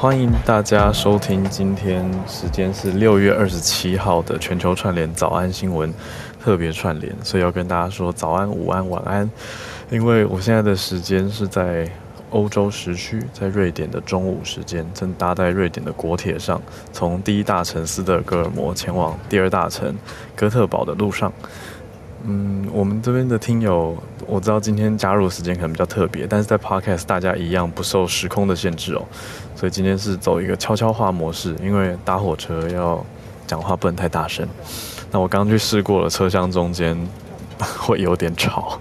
[0.00, 5.92] 欢迎大家收听，今天时间是六月二十七号的全球串联早安新闻
[6.40, 9.28] 特别串联，所以要跟大家说早安、午安、晚安。
[9.90, 11.90] 因为我现在的时间是在
[12.30, 16.62] 欧洲时区，在瑞典的中午时间，正搭在瑞典的国铁上，
[16.92, 19.92] 从第一大城斯德哥尔摩前往第二大城
[20.36, 21.32] 哥特堡的路上。
[22.22, 23.96] 嗯，我们这边的听友，
[24.28, 29.02] 我知道今天加入的时间可能比较特别，但是在 Podcast 大家一样不受时空的限制哦，
[29.56, 33.04] 所以今天是走一个悄悄话模式，因为搭火车要
[33.46, 34.46] 讲话不能太大声。
[35.10, 36.94] 那我刚去试过了，车厢中间
[37.78, 38.78] 会有点吵，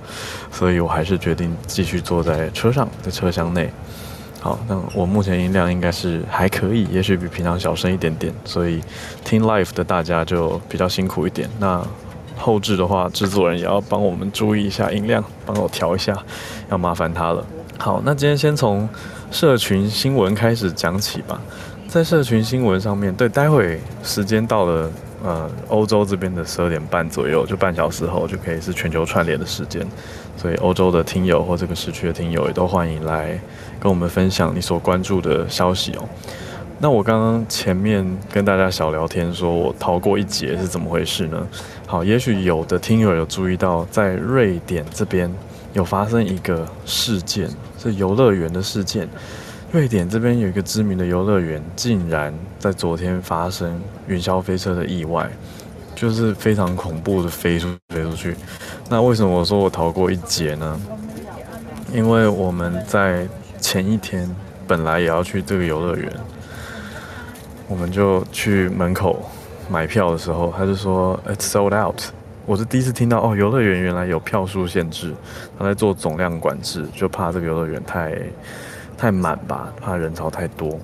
[0.51, 3.71] 所以我还是决定继续坐在车上，在车厢内。
[4.41, 8.81] 好，那我目前音量应该是还可以，也许比平常小声一点点，所以
[9.23, 11.49] 听 life 的大家就比较辛苦一点。
[11.57, 11.81] 那
[12.37, 16.17] 后置的话，制作人也要帮我们注意一下音量，帮我调一下，
[16.69, 17.45] 要麻烦他了。
[17.77, 18.87] 好，那今天先从
[19.31, 21.39] 社群新闻开始讲起吧。
[21.87, 24.91] 在社群新闻上面，对，待会时间到了，
[25.23, 29.85] 呃，欧洲这边的十二点半左右，就半小时后就可以是全球串联的时间。
[30.35, 33.39] 所以欧洲的听友或这个时区的听友也都欢迎来
[33.79, 36.03] 跟我们分享你所关注的消息哦。
[36.79, 41.47] 那我刚刚前面跟大家小聊天，说我逃过一劫是怎么回事呢？
[41.87, 45.33] 好，也许有的听友有注意到，在瑞典这边
[45.73, 49.09] 有发生一个事件，是游乐园的事件。
[49.71, 55.27] 瑞典这边有一个知名的游乐园，竟然在昨天发生云霄飞车的意外，
[55.95, 58.35] 就是非常恐怖的飞出飞出去。
[58.87, 60.79] 那为什么我说我逃过一劫呢？
[61.91, 63.27] 因为我们在
[63.59, 64.29] 前一天
[64.67, 66.13] 本来也要去这个游乐园。
[67.69, 69.29] 我们就去门口
[69.69, 72.01] 买票的时候，他就说 It's sold out。
[72.45, 75.13] 我是第一次听到哦，游乐园原来有票数限制，
[75.59, 78.17] 他在做总量管制，就怕这个游乐园太
[78.97, 80.79] 太满吧，怕人潮太多，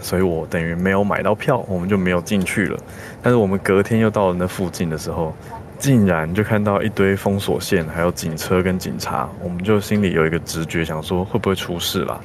[0.00, 2.80] 所以我等于没有买到票，我们就没有进去了。
[3.22, 5.34] 但是我们隔天又到了那附近的时候，
[5.78, 12.18] 竟然就看到一堆封锁线，还有警车跟警察，我们就心里有一个直觉，想说会不会出事啦？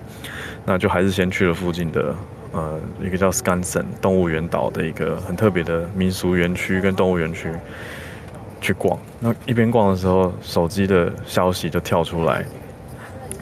[0.65, 2.15] 那就还是先去了附近的。
[2.51, 7.51] 呃，一个叫 Skansen 动物园岛的一个很特别的民俗园区跟动物园区
[8.59, 8.97] 去逛。
[9.19, 12.43] 那一边逛的时候，手机的消息就跳出来，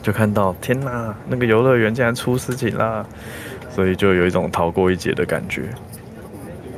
[0.01, 3.05] 就看到天哪，那个游乐园竟然出事情啦！
[3.69, 5.69] 所以就有一种逃过一劫的感觉。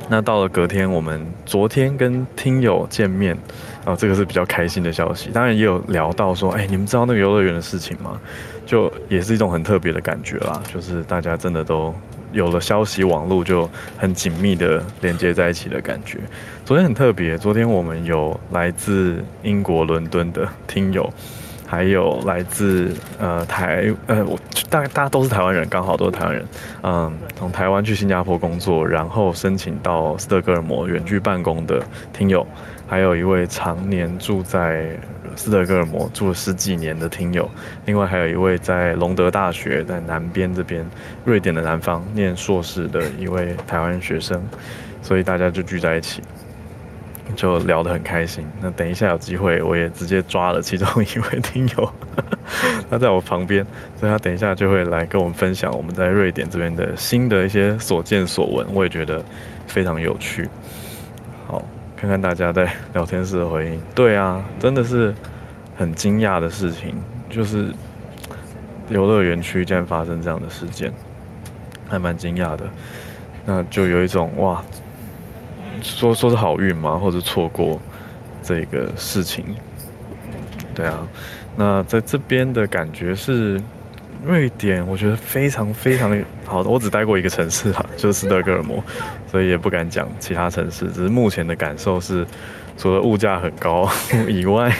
[0.08, 3.36] 那到了隔天，我们昨天跟听友见面，
[3.84, 5.30] 啊，这个是比较开心的消息。
[5.30, 8.20] 当然也有聊到说，哎，你们知道那个游乐园的事情吗？
[8.64, 11.92] 就也是一种很特别的感觉啦，就是大家真的都。
[12.32, 16.18] 有了消息，网络就很紧密的连接在一起的感觉。
[16.64, 21.12] 昨天很特别，昨天我们有来自英国伦敦的听友，
[21.66, 26.46] 还有来自呃台呃，我大概大家都是台湾人，刚好都是台湾人。
[26.82, 32.46] 嗯，从台湾去新加坡工作，然后申请到斯德哥尔摩远距办公的听友，
[32.86, 34.96] 还有一位常年住在。
[35.40, 37.50] 斯德哥尔摩住了十几年的听友，
[37.86, 40.84] 另外还有一位在隆德大学在南边这边，
[41.24, 44.46] 瑞典的南方念硕士的一位台湾学生，
[45.00, 46.20] 所以大家就聚在一起，
[47.34, 48.44] 就聊得很开心。
[48.60, 51.90] 那等一下有机会，我也直接抓了其中一位听友，
[52.90, 53.66] 他在我旁边，
[53.98, 59.24] 所以他等一下就会来跟我们分享我们在瑞典这边的新的一些所见所闻，我也觉得
[59.66, 60.46] 非常有趣。
[62.00, 65.14] 看看大家在聊天室的回应，对啊，真的是
[65.76, 66.94] 很惊讶的事情，
[67.28, 67.74] 就是
[68.88, 70.90] 游乐园区竟然发生这样的事件，
[71.90, 72.64] 还蛮惊讶的。
[73.44, 74.64] 那就有一种哇，
[75.82, 76.96] 说说是好运吗？
[76.96, 77.78] 或者错过
[78.42, 79.44] 这个事情？
[80.74, 81.06] 对啊，
[81.54, 83.60] 那在这边的感觉是。
[84.24, 86.10] 瑞典，我觉得非常非常
[86.44, 86.68] 好的。
[86.68, 88.82] 我只待过一个城市哈，就是斯德哥尔摩，
[89.30, 90.88] 所以也不敢讲其他城市。
[90.88, 92.26] 只是目前的感受是，
[92.76, 93.88] 除了物价很高
[94.28, 94.70] 以外，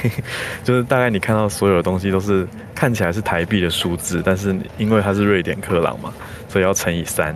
[0.62, 6.12] 就是大概你看到所有的东西都是看起来是台币的数字，但是因为它是瑞典克朗嘛，
[6.48, 7.34] 所以要乘以三。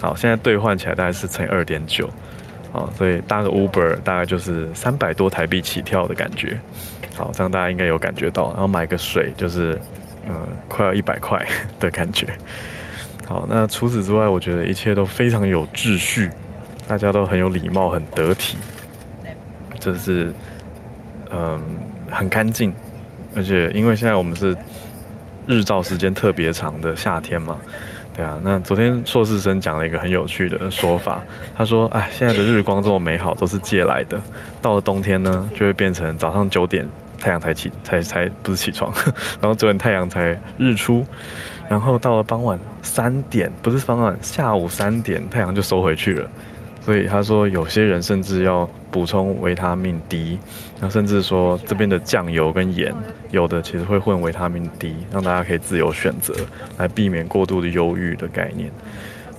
[0.00, 2.08] 好，现在兑换起来大概是乘以二点九。
[2.72, 6.58] 好，所以搭个 Uber 大概就是三百多台币起跳的感觉。
[7.14, 8.50] 好，这样大家应该有感觉到。
[8.52, 9.78] 然后买个水就是。
[10.26, 10.34] 嗯，
[10.68, 11.46] 快要一百块
[11.78, 12.26] 的感觉。
[13.26, 16.30] 好，那除此之外，我觉得一切都非常有秩序，
[16.86, 18.56] 大家都很有礼貌，很得体，
[19.80, 20.32] 就是
[21.30, 21.60] 嗯
[22.10, 22.72] 很干净。
[23.34, 24.56] 而且因为现在我们是
[25.46, 27.58] 日照时间特别长的夏天嘛，
[28.16, 28.40] 对啊。
[28.42, 31.22] 那昨天硕士生讲了一个很有趣的说法，
[31.56, 34.20] 他说：“哎，现在的日光这么美好，都是借来的。
[34.62, 36.88] 到了冬天呢，就会变成早上九点。”
[37.26, 38.94] 太阳才起，才才不是起床，
[39.40, 41.04] 然后昨天太阳才日出，
[41.68, 46.30] 然后到了傍晚三点，不是傍晚，下午三点，太阳就收回去了。
[46.82, 50.38] 所以他说，有些人甚至要补充维他命 D，
[50.78, 52.94] 那甚至说这边的酱油跟盐，
[53.32, 56.32] 有的其实会混维他命 D，让大家可以自由选择，
[56.78, 58.70] 来避免过度的忧郁的概念。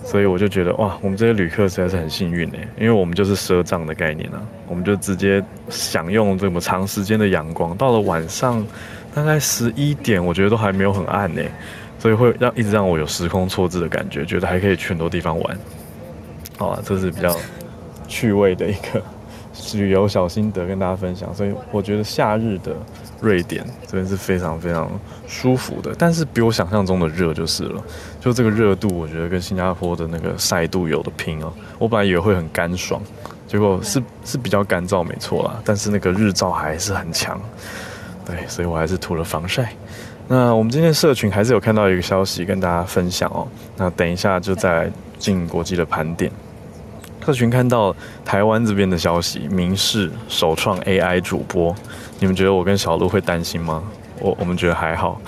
[0.09, 8.65] 所以我就觉得哇，我们这些旅客实在是很幸运呢，因为我们就是赊账的概念啊，我们就直接享用这么长时间的阳光，到了晚上
[9.13, 11.42] 大概十一点，我觉得都还没有很暗呢，
[12.00, 15.57] 所以会让一直让我有时空错置的感觉，觉得还可以去很多地方玩。
[16.57, 17.36] 好啊，这是比较
[18.07, 19.03] 趣味的一个
[19.74, 21.36] 旅游小心得跟大家分享。
[21.36, 22.74] 所以我觉得夏日的
[23.19, 24.89] 瑞典这边是非常非常
[25.27, 27.83] 舒服的，但是比我想象中的热就是了。
[28.27, 31.50] 就这个热度，我觉得跟新加坡的那个晒度有的拼哦。
[31.79, 33.01] 我本来以为会很干爽，
[33.47, 37.39] 结果是是比较干燥没错啦，但是那个日照还是很强。
[38.25, 39.74] 对，所以我还是涂了防晒。
[40.27, 43.47] 那我们今天社群还是有看到一个消息跟大家分享哦。
[43.77, 46.29] 那等一下就再进国际的盘点。
[47.25, 47.95] 社群看到
[48.25, 51.74] 台湾这边的消息，民视首创 AI 主播，
[52.19, 53.81] 你们觉得我跟小鹿会担心吗？
[54.19, 55.19] 我我们觉得还好。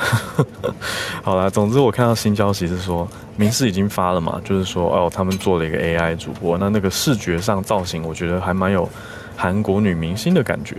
[1.23, 8.87] 好啦，总之我看到新消息是说，明视已经发了嘛，就是说哦，他们做了一个 AI 主播，那那个视觉上造型，我觉得还蛮有
[9.35, 10.77] 韩国女明星的感觉。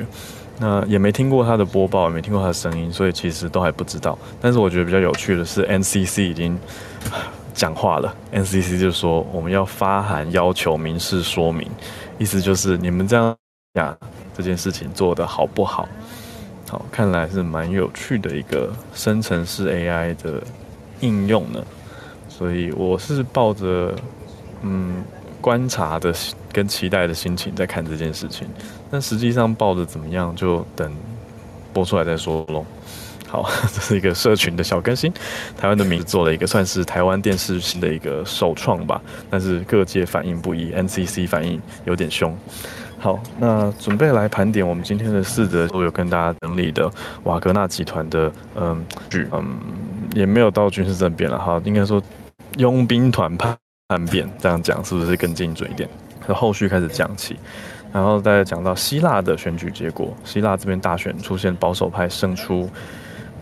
[0.59, 4.19] 那也没听过他的播报，也没听过他的声音，所以其实都还不知道。
[4.41, 6.59] 但是我觉得比较有趣的是，NCC 已经。
[7.53, 11.69] 讲话了，NCC 就说我们要发函要求民视说明，
[12.17, 13.37] 意思就是你们这样
[13.75, 13.95] 呀，
[14.35, 15.87] 这件事情做得好不好？
[16.70, 20.40] 好，看来是蛮有趣的一个生成式 AI 的
[21.00, 21.61] 应用呢。
[22.28, 23.93] 所以我是抱着
[24.62, 25.02] 嗯
[25.40, 26.14] 观察的
[26.52, 28.46] 跟期待的心情在看这件事情，
[28.88, 30.94] 但实际上抱着怎么样，就等
[31.72, 32.64] 播出来再说喽。
[33.26, 35.12] 好， 这是一个社群的小更新。
[35.58, 42.32] 台湾的名字做了一个算是台湾电视新的一个首创吧，但是各界反应不一，NCC 反应有点凶。
[43.00, 46.88] 好，那准备来盘点我们今天的四则都有跟大家整理的
[47.25, 49.58] 瓦格纳集团的嗯剧，嗯
[50.14, 52.02] 也没有到军事政变了哈，应该说
[52.58, 53.56] 佣兵团叛
[53.88, 55.88] 叛变，这样讲是不是更精准一点？
[56.20, 57.38] 和后续开始讲起。
[57.91, 62.69] 然后再讲到希腊的选举结果，希腊这边大选出现保守派胜出。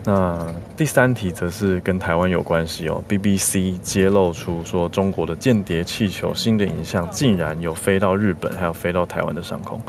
[0.05, 0.47] 那
[0.77, 9.79] 第三题则是跟台湾有关系哦，BBC 揭露出说中国的间谍气球新的影像竟然有飞到日本，还有飞到台湾的上空。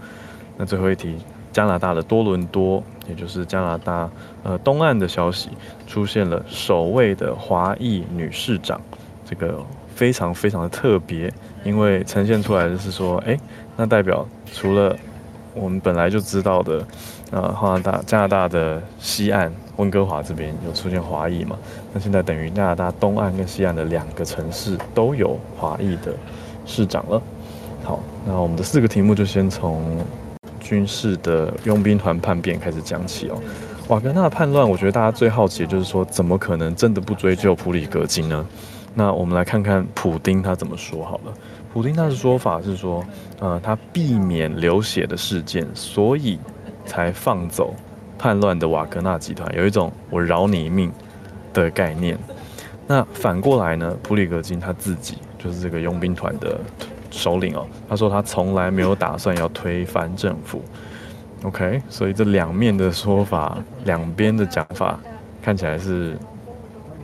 [0.57, 1.17] 那最后一题，
[1.53, 4.11] 加拿大的多伦多，也就是加拿大
[4.43, 5.51] 呃东岸的消息，
[5.87, 8.81] 出现了首位的华裔女市长，
[9.25, 9.65] 这个
[9.95, 11.33] 非常非常的特别，
[11.65, 13.39] 因为呈现出来的是说，哎，
[13.77, 14.95] 那代表除了
[15.55, 16.85] 我们本来就知道的。
[17.33, 21.57] 呃，加拿大加拿大的西岸温哥华这边有出现华裔嘛？
[21.93, 26.15] 那现在等于加拿大东岸跟西岸的两个城市都有华裔的
[26.67, 27.23] 市长了。
[27.83, 30.05] 好，那我们的四个题目就先从
[30.61, 33.41] 军事的佣兵团叛变开始讲起哦。
[33.89, 38.47] 瓦格纳的叛乱，我觉得大家最好奇的就是说，怎么可能真的不追究普里格金呢？
[38.95, 41.33] 那我们来看看普丁他怎么说好了。
[41.73, 43.03] 普丁他的说法是说，
[43.41, 46.39] 呃，他避免流血的事件，所以。
[46.87, 47.73] 才放走
[48.21, 50.93] 叛乱的瓦格纳集团，有一种我饶你一命
[51.55, 52.19] 的概念。
[52.87, 53.97] 那反过来呢？
[54.03, 56.61] 普里格金他自己就是这个佣兵团的
[57.11, 57.67] 首领哦。
[57.89, 60.63] 他说他从来没有打算要推翻政府。
[61.45, 65.01] OK，所以这两面的说法，两边的讲法
[65.41, 66.15] 看起来是，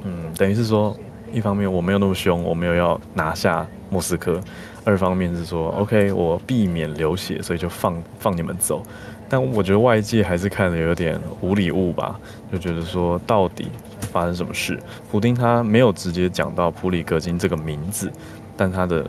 [0.02, 0.94] 嗯，等于是说，
[1.32, 4.38] 一方面我没有那么凶，我没有要拿下莫斯科；
[4.84, 8.82] 二方面是说，OK，我避免流血，所以就放放你们走。
[9.28, 12.18] 但我觉得外界还是看得有点无礼物吧，
[12.52, 13.68] 就觉得说到底
[14.12, 14.78] 发生什么事？
[15.10, 18.10] 普丁他没有直接讲到普里格金这个名字，
[18.56, 19.04] 但他的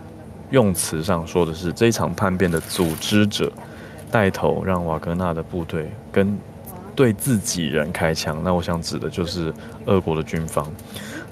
[0.50, 3.52] 用词上说的是这场叛变的组织者
[4.10, 6.38] 带头让瓦格纳的部队跟
[6.96, 8.42] 对自己人开枪。
[8.44, 9.54] 那我想指的就是
[9.86, 10.66] 俄国的军方。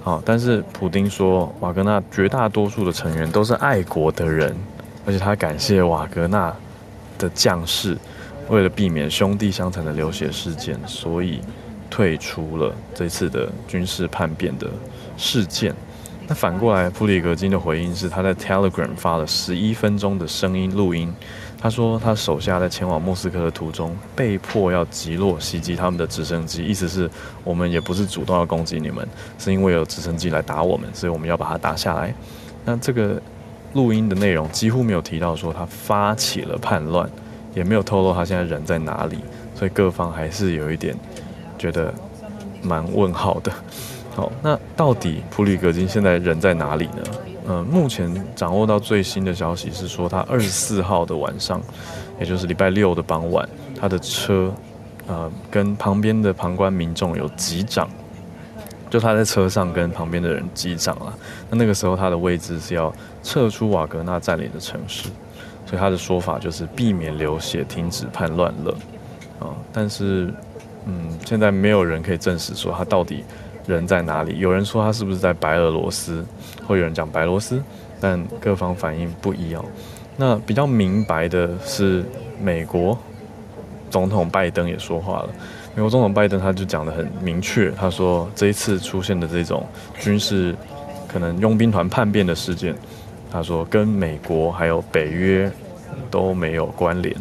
[0.03, 4.55] 好，但是普丁说瓦格纳绝大多数的成员都是爱国的人，
[5.07, 6.53] 而且他感谢瓦格纳
[7.17, 7.97] 的将士。
[8.49, 11.41] 为了避免兄弟相残的流血事件，所以
[11.89, 14.67] 退出了这次的军事叛变的
[15.17, 15.75] 事件。
[16.27, 21.13] 那反过来，普里格金的回应是他在 Telegram 发了十一分钟的声音录音。
[21.57, 27.09] 他说他手下在前往莫斯科的途中被迫要击落袭击他们的直升机，意思是
[27.43, 29.07] 我们也不是主动要攻击你们，
[29.39, 32.13] 是因为有直升机来打我们，所以我们要把它打下来。
[32.63, 33.19] 那这个
[33.73, 37.09] 录音的内容几乎没有提到说他发起了叛乱。
[37.55, 39.17] 也没有透露他现在人在哪里，
[39.55, 40.95] 所以各方还是有一点
[41.57, 41.91] 觉得
[42.61, 43.51] 蛮问号的。
[44.15, 47.03] 好，那到底普里格金现在人在哪里呢？
[47.47, 51.61] 嗯、目前掌握到最新的消息是说，他二十四号的晚上，
[52.19, 53.47] 也就是礼拜六的傍晚，
[53.79, 54.51] 他的车，
[55.05, 57.87] 呃，跟旁边的旁观民众有击掌，
[58.89, 61.13] 就他在车上跟旁边的人击掌了。
[61.51, 65.09] 那那个时候他的位置是要撤出瓦格纳占领的城市，
[65.65, 68.77] 所以他的说法就是避免流血，停止叛乱了。
[69.39, 70.33] 啊，但是，
[70.85, 73.23] 嗯，现在没有人可以证实说他到底
[73.67, 74.39] 人在哪里。
[74.39, 76.25] 有人说他是不是在白俄罗斯，
[76.67, 77.61] 或有人讲白罗斯，
[77.99, 79.63] 但各方反应不一样。
[80.15, 82.05] 那比较明白的是
[82.41, 82.97] 美国。
[83.87, 85.29] 总统拜登也说话了。
[85.73, 89.65] 美国总统拜登他就讲得很明确，他说这一次出现的这种
[89.99, 90.53] 军事
[91.07, 92.75] 可能佣兵团叛变的事件，
[93.31, 95.51] 他说跟美国还有北约
[96.09, 97.15] 都没有关联。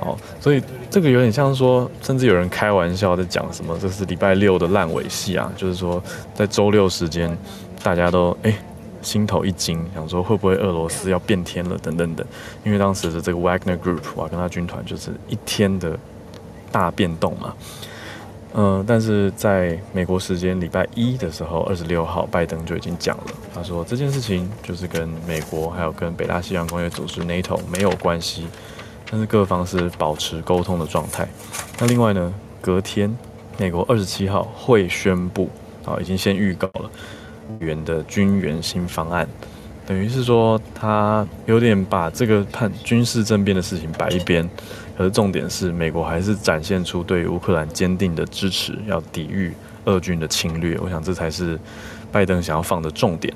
[0.00, 6.02] 哦，所以这个有点像说，甚至有人开玩笑在讲什么，这是礼拜六的烂尾戏啊，就是说
[6.34, 7.36] 在周六时间
[7.82, 8.54] 大家都哎
[9.02, 12.26] 心头一惊，想说会不会俄罗斯要变天了等等等，
[12.64, 15.98] 因为当时的这个 Wagner Group 瓦格纳军团就是一天的
[16.72, 17.52] 大变动嘛，
[18.54, 28.46] 嗯、但是在美国时间礼拜一的时候，二十六号，拜登就已经讲了，他说这件事情就是跟美国还有跟北大西洋公约组织 NATO 没有关系，
[29.10, 31.28] 但是各方是保持沟通的状态。
[31.78, 33.14] 那另外呢，隔天
[33.58, 35.48] 美国二十七号会宣布，
[35.84, 36.90] 啊，已经先预告了。
[37.58, 39.28] 原的军援新方案，
[39.84, 44.48] 等于是说他有点把这个判军事政变的事情摆一边，
[44.96, 49.52] 可是重点是美国还是展现出对乌克兰坚定的支持，要抵御
[49.84, 50.78] 俄军的侵略。
[50.82, 51.58] 我想这才是
[52.12, 53.32] 拜登想要放的重点。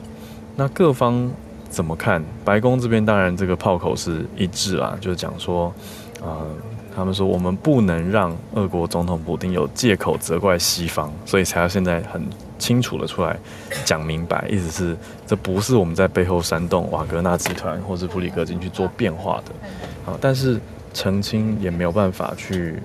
[0.57, 1.31] 那各方
[1.69, 2.23] 怎么看？
[2.45, 5.73] 白宫这边当然这个炮口是一致啦，就是讲说，
[6.23, 6.47] 呃，
[6.95, 12.23] 他们说我们不能让俄国总统普丁有借口责怪西方，所以才要现在很。
[12.57, 13.37] 清楚的出来，
[13.85, 14.97] 讲明白，意思是
[15.27, 20.59] 这不是我们在背后煽动瓦格纳集团或是普里格金去做变化的，啊，但是
[20.95, 22.81] 澄清也没有办法去，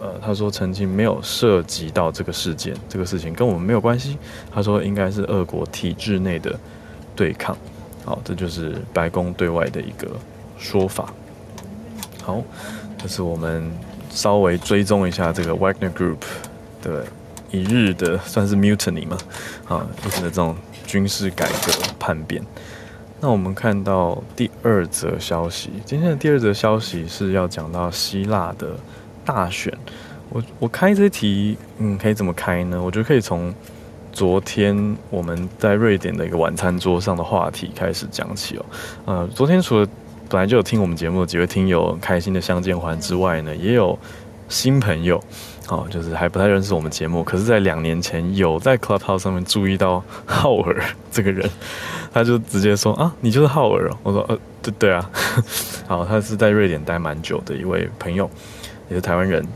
[0.00, 4.16] 呃，他说澄清没有涉及到这个事件，这个事情跟我们没有关系。
[4.50, 6.58] 他说应该是俄国体制内的
[7.14, 7.54] 对抗，
[8.04, 10.08] 好，这就是白宫对外的一个
[10.56, 11.12] 说法。
[12.22, 12.42] 好，
[12.96, 13.70] 这是我们
[14.08, 16.18] 稍微追踪一下这个 Wagner Group
[16.82, 17.04] 的。
[17.52, 19.18] 一日的算是 mutiny 嘛，
[19.66, 20.54] 啊，就是这种
[20.86, 22.40] 军事改革叛变。
[23.20, 28.68] 那我们看到第二则消息，今天的第二则消息是要讲到希腊的
[29.24, 29.72] 大选。
[30.30, 32.82] 我我开这题，嗯，可以怎么开呢？
[32.82, 33.54] 我觉得可以从
[34.10, 38.64] 昨天我们在瑞典的一个晚餐桌上的话题开始讲起哦。
[39.04, 39.86] 呃，昨天除了
[40.28, 43.98] 本来就有听我们节目的几位听友开心的相见欢之外呢，也有
[44.50, 45.18] 新朋友。
[45.68, 51.48] 哦，就是还不太认识我们节目，可是，在两年前有在 Clubhouse 上面注意到浩尔这个人，
[52.12, 53.88] 他就直接说啊，你就是浩尔。
[54.02, 55.08] 我说呃，对对啊，
[55.86, 58.28] 好，他是在瑞典待蛮久的一位朋友，
[58.88, 59.46] 也是台湾人。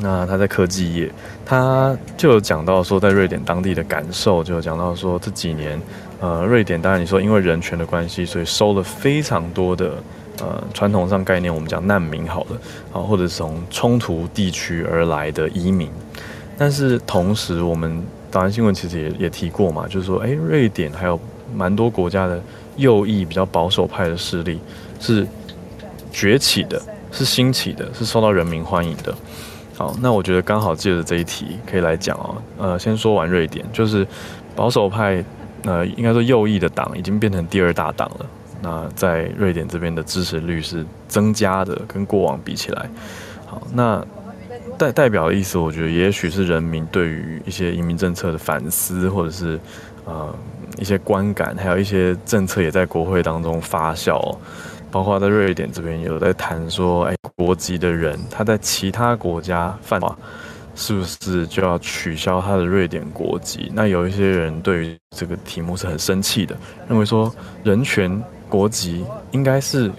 [0.00, 1.12] 那他在科技业，
[1.44, 5.78] 他就有讲到说，在瑞典当地的感受，就有讲到说这几年，
[6.20, 10.02] 呃，瑞典当然你说因为人权的关系，所以收了非常多的。
[10.40, 15.90] 呃，传统上概念我们讲难民好了，好，或者是从冲突地区而来的移民，
[16.56, 21.20] 但是同时我们早安新闻其实也也提过嘛，就是说，诶，瑞典还有
[21.54, 22.40] 蛮多国家的
[22.76, 24.58] 右翼比较保守派的势力
[24.98, 25.26] 是
[26.10, 26.80] 崛起的，
[27.12, 29.14] 是兴起的，是受到人民欢迎的。
[29.76, 34.06] 好，那我觉得刚好借着这一题可以来讲哦，呃，先说完瑞典，就是
[34.54, 35.24] 保守派，
[35.64, 38.26] 呃，应该说右翼的党已经变成第二大党了。
[38.62, 42.90] 那在瑞典这边的支持率是增加的，跟过往比起来，
[43.46, 44.04] 好，那
[44.76, 49.58] 代代表的意思，我觉得也许是人民对于一些移民政策的反思，或者是
[50.04, 50.34] 呃
[50.78, 54.36] 一些观感，还有一些政策也在国会当中发酵，
[54.90, 60.14] 包括在瑞典这边有在谈说，哎，国籍的人他在其他国家犯法，
[60.74, 63.72] 是不是就要取消他的瑞典国籍？
[63.74, 66.54] 那有一些人对于这个题目是很生气的，
[66.86, 68.22] 认为说人权。
[68.50, 69.90] 国籍应该是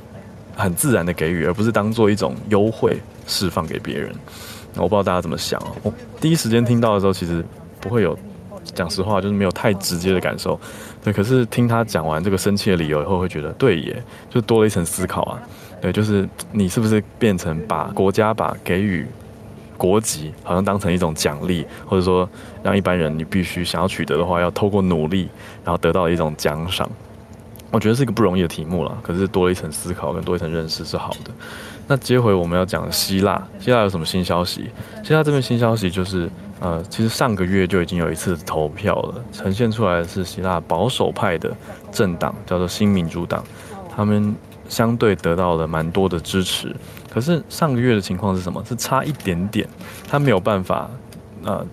[0.55, 4.13] 很自然的给予，而不是当做一种优惠释放给别人。
[4.75, 5.75] 我不知道大家怎么想哦。
[5.81, 7.43] 我第一时间听到的时候，其实
[7.79, 8.17] 不会有，
[8.75, 10.60] 讲实话就是没有太直接的感受。
[11.03, 15.41] 对，可是听他讲完这个生气的理由以后，会觉得对耶，就多了一层思考啊。
[15.81, 19.08] 对，就是你是不是变成把国家把给予
[19.77, 22.29] 国籍好像当成一种奖励，或者说
[22.62, 25.27] 让一般人你必须想要取得的话，要透过努力，
[25.63, 26.88] 然后得到一种奖赏。
[27.72, 31.32] 我觉得是一个不容易的题目了，可是多了一层思考跟多一层认识是好的。
[31.88, 34.70] 那接回我们要讲希腊，希腊有什么新消息？
[35.04, 41.51] 希腊这边新消息就是呃，其实上个月就已经有一次投票了，呈现出来的是希腊保守派的
[41.92, 43.44] 政党，叫做新民主党，
[43.94, 44.36] 他们
[44.70, 46.75] 相对得到了蛮多的支持。
[47.10, 48.63] 可是上个月的情况是什么？
[48.66, 49.68] 是差一点点，
[50.08, 50.90] 他没有办法，
[51.44, 51.66] 呃，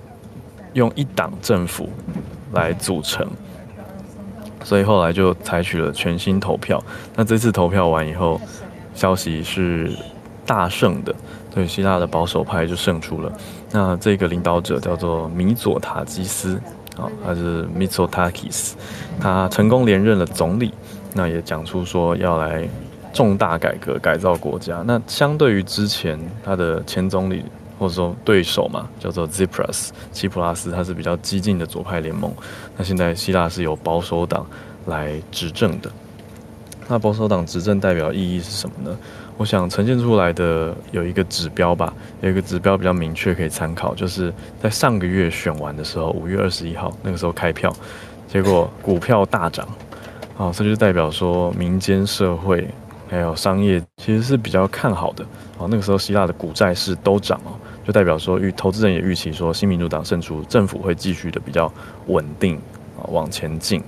[0.73, 1.88] 用一党政府
[2.52, 3.25] 来组成，
[4.68, 6.78] 所以后来就采取了全新投票。
[7.16, 8.38] 那这次投票完以后，
[8.94, 9.90] 消息是
[10.44, 11.14] 大胜的，
[11.54, 13.32] 所以希腊的保守派就胜出了。
[13.72, 16.60] 那这个领导者叫做米佐塔基斯，
[16.98, 18.75] 啊，他是 Mitsotakis，
[19.18, 20.75] 他成功连任了总理。
[21.14, 22.68] 那也讲出说要来
[23.14, 24.82] 重大改革、改造国家。
[24.87, 27.42] 那相对于之前他的前总理
[27.78, 32.32] 或者说对手嘛，叫做 Tsipras 齐普拉斯，他是比较激进的左派联盟。
[32.76, 34.47] 那现在希腊是由保守党
[34.87, 35.90] 来执政的。
[36.88, 38.97] 那保守党执政代表意义是什么呢？
[39.37, 41.92] 我想呈现出来的有一个指标吧，
[42.23, 47.73] 有一个指标比较明确可以参考，就是在上个月选完的时候，五月二十一号那个时候开票，
[48.26, 49.68] 结果股票大涨，
[50.37, 52.66] 啊，这就代表说民间社会
[53.11, 55.23] 还有商业其实是比较看好的，
[55.58, 57.52] 啊，那个时候希腊的股债市都涨哦，
[57.88, 61.73] 就代表说预投资人也预期说新民主党胜出，政府会继续的比较
[62.09, 62.54] 稳定
[62.99, 63.83] 啊往前进。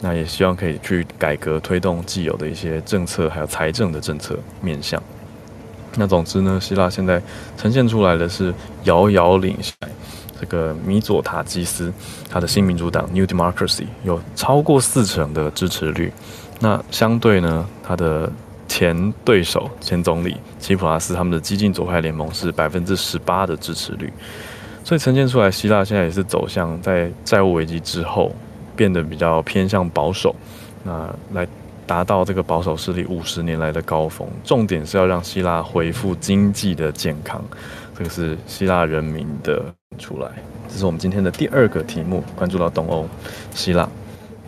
[0.00, 5.00] 那也希望可以去改革推动既有的一些政策，还有财政的政策面向。
[5.94, 7.22] 那总之呢，希腊现在
[7.56, 8.52] 呈现出来的是
[8.82, 9.72] 遥遥领先，
[10.40, 11.92] 这个米佐塔基斯
[12.28, 16.12] 他的新民主党 New Democracy 有超过四成的支持率。
[16.58, 18.28] 那相对呢，他的
[18.68, 24.12] 前对手前总理齐普拉斯他们的激进左派联盟是百分之十八的支持率。
[24.84, 28.30] 所以呈现出来，希腊现在也是走向在债务危机之后。
[28.76, 30.32] 变得比较偏向保守，
[30.84, 31.44] 那来
[31.84, 34.24] 达到这个保守势力五十年来的高峰。
[34.44, 37.42] 重点是要让希腊恢复经济的健康，
[37.98, 39.60] 这个是希腊人民的
[39.98, 40.30] 出来。
[40.68, 43.04] 这是我们今天的第二个题目，关注到东欧、
[43.52, 43.88] 希腊。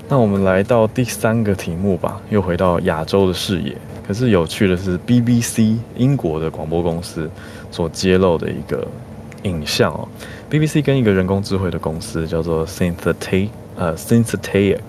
[0.08, 3.76] 那我们来到第三个题目吧，又回到亚洲的视野。
[4.10, 7.30] 可是有趣的是，BBC 英国的广播公司
[7.70, 8.84] 所揭露的一个
[9.44, 10.08] 影像哦。
[10.50, 13.50] BBC 跟一个人工智慧的公司叫做 Synthetic。
[13.76, 14.80] 呃 Synthetic，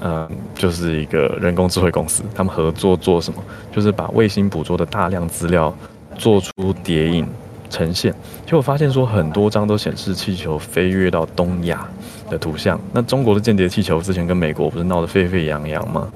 [0.00, 3.40] 呃，就是一个人工智慧公司，他们合作做什么？
[3.70, 5.72] 就是把卫星捕捉的大量资料
[6.16, 6.50] 做出
[6.82, 7.24] 叠影
[7.70, 8.12] 呈现。
[8.44, 11.86] 结果发现说，很多张都显示气球飞越到东亚
[12.28, 12.80] 的图像。
[12.92, 16.10] 那中国的间谍气球之前跟美国不是闹得沸沸扬扬吗？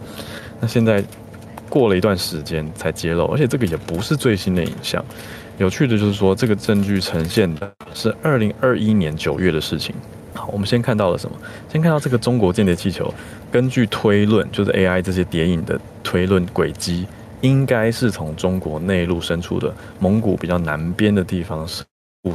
[0.60, 1.02] 那现在
[1.72, 5.02] 过了一段时间才揭露，而且这个也不是最新的影像。
[5.56, 9.94] 有趣的就是说，这个证据呈现的是二零二一年九月的事情。
[10.34, 11.36] 好，我们先看到了什么？
[11.70, 13.12] 先看到这个中国间谍气球，
[13.50, 17.06] 根据推论，就是 AI 这些谍影的推论轨迹，
[17.40, 21.86] 应该是从中国内陆深处的蒙古比较南边的地方升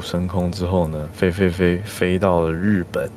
[0.01, 3.07] 升空之后呢，飞飞飞飞到了日本，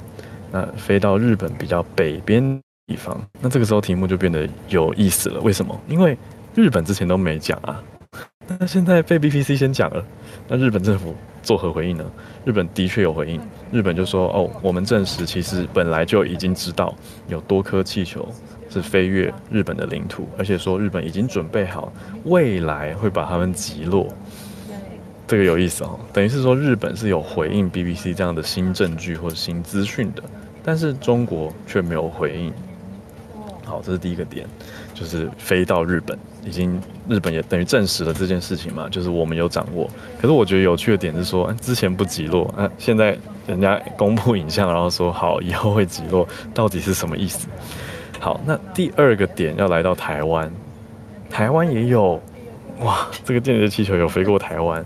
[0.53, 5.41] 那飞到日本比较北边地方，那这个时候题目就变得有意思了。
[5.43, 5.81] 为什么？
[5.89, 6.19] 因为
[6.57, 7.81] 日本之前都没讲啊，
[8.49, 10.05] 那现在被 BBC 先讲了，
[10.49, 12.05] 那日本政府作何回应呢？
[12.45, 16.93] 日本的确有回应，日本就说：“哦，我们证实其实本来就已经知道
[17.29, 18.29] 有多颗气球
[18.69, 21.93] 是飞越日本的领土，而且说日本已经准备好
[22.25, 24.09] 未来会把它们击落。”
[25.29, 30.25] 这个有意思哦，等于是说日本是有回应 BBC 这样的新证据或者新资讯的，
[30.65, 32.53] 但是中国却没有回应。
[33.71, 34.45] 好，这是第一个点，
[34.93, 39.89] 就是飞到日本，已经日本也等于证实了这件事情嘛，就是我们有掌握。
[40.21, 47.47] 可是我觉得有趣的点是说，之前不击落，啊，现在人家公布影像，然后说好以后会击落，到底是什么意思？
[48.19, 50.51] 好，那第二个点要来到台湾，
[51.31, 52.21] 台湾也有，
[52.81, 54.85] 哇，这个间谍气球有飞过台湾，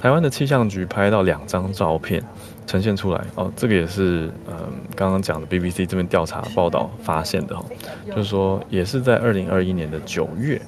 [0.00, 2.24] 台湾的气象局拍到两张照片。
[2.66, 3.24] 呈现出来。
[3.34, 4.54] 哦，这个也是嗯，
[4.96, 7.64] 刚刚讲的 BBC 这边调查报道发现的哈，
[8.08, 10.60] 就是说也是在二零二一年的九月，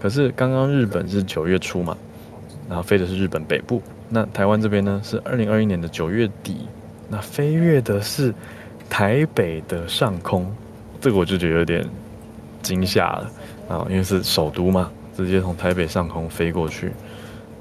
[0.00, 1.96] 可是刚刚日本是九月初嘛，
[2.68, 6.68] 然后飞的是日本北部，那台湾这边呢是二零二一年的九月底，
[7.08, 8.34] 那飞越的是
[8.88, 10.50] 台北的上空，
[11.00, 11.86] 这个我就觉得有点
[12.62, 13.30] 惊吓了
[13.68, 16.92] 啊，因为是首都嘛，直接从台北上空飞过去，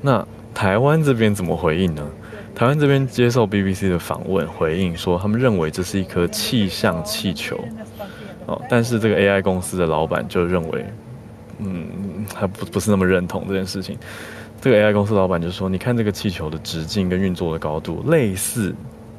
[0.02, 2.08] 那台湾这边怎么回应呢？
[2.55, 7.59] 台湾这边接受 BBC 的访问，回应说他们认为这是一颗气象气球，
[8.45, 10.85] 哦，但是这个 AI 公司的老板就认为，
[11.57, 13.97] 嗯，他不不是那么认同这件事情。
[14.61, 18.73] 这个 AI 公司老板就说，你看这个气球的直径跟运作的高度类似，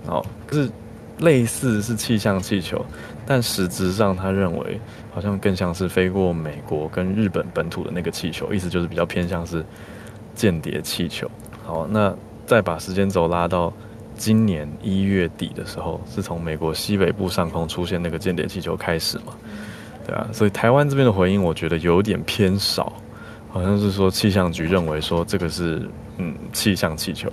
[0.07, 0.71] 哦，可是
[1.19, 2.87] 类似是气象气球，
[3.27, 4.81] 但实质上他认为
[5.13, 9.63] 好像更像是飞过美国跟日本本土的那个气球，意思就是比较偏向是
[10.37, 11.29] 间谍气球。
[11.65, 12.17] 好，那。
[12.47, 13.73] 再把时间轴拉到
[14.17, 19.35] 今年一月底的时候，是从美国西北部上空出现那个间谍气球开始嘛？
[20.07, 22.93] 对啊，所以台湾这边的回应，我觉得有点偏少，
[23.49, 27.33] 好像是说气象局认为说这个是嗯气象气球，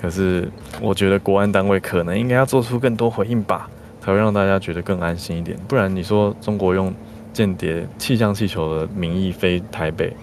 [0.00, 3.68] 可是我觉得国安单位可能应该要做出更多回应吧，
[4.00, 5.58] 才会让大家觉得更安心一点。
[5.68, 6.94] 不然你说中国用
[7.32, 10.16] 间谍气象气球的名义飞台北，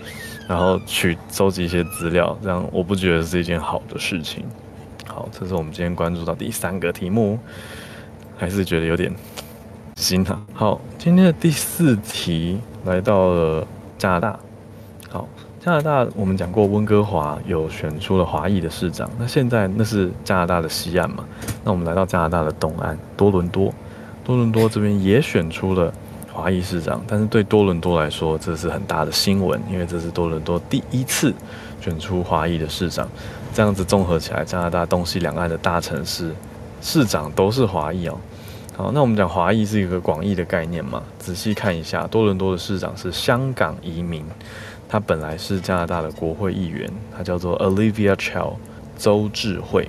[0.47, 4.45] 然后去收集一些资料，这样我不觉得是一件好的事情。
[5.07, 7.39] 好，这是我们今天关注到第三个题目，
[8.37, 9.13] 还是觉得有点。
[9.95, 14.39] 行啊，好，今天的第四题来到了加拿大。
[15.09, 15.27] 好，
[15.63, 21.23] 加拿大我们讲过温哥华有选出了华裔的市长，那现在那是加拿大的西岸嘛？
[21.63, 23.73] 那我们来到加拿大的东岸，多伦多，
[24.23, 25.93] 多伦多这边也选出了
[26.35, 31.33] 华裔市长，但是对多伦多来说，这是很大的新闻，因为这是多伦多第一次
[31.79, 33.07] 选出华裔的市长。
[33.53, 36.35] 这样子综合起来，加拿大东西两岸的大城市
[36.81, 38.17] 市长都是华裔哦。
[38.75, 41.01] 好，那我们讲华裔是一个广义的概念嘛？
[41.17, 44.25] 仔细看一下，多伦多的市长是香港移民，
[44.89, 48.55] 他本来是加拿大的国会议员，他叫做 Olivia Chow，
[48.97, 49.87] 邹至蕙，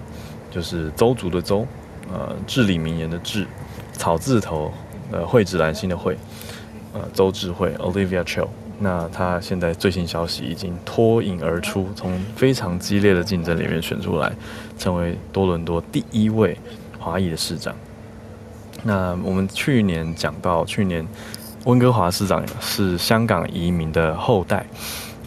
[0.48, 1.66] 就是邹族的邹，
[2.12, 3.48] 呃，至理名言的至，
[3.92, 4.72] 草字头，
[5.10, 6.16] 呃，蕙质兰心的蕙，
[6.96, 8.48] 呃，周智慧 Olivia Chow。
[8.78, 14.32] 那他现在最新消息已经脱颖而出，从非常激烈的竞争里面选出来，
[14.78, 16.58] 成为多伦多第一位
[16.98, 17.74] 华裔的市长。
[18.82, 21.06] 那我们去年讲到，去年
[21.64, 24.64] 温哥华市长是香港移民的后代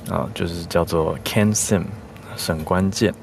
[0.09, 1.83] 啊，就是叫做 Ken Sim
[2.35, 3.13] 沈关键。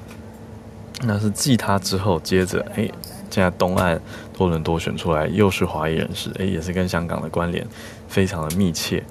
[1.01, 2.89] 那是继他之后，接着哎，
[3.29, 4.01] 现在东岸
[4.37, 7.65] 多伦多选出来又是华裔人士，哎，也是跟香港的关联
[8.07, 9.03] 非常的密切。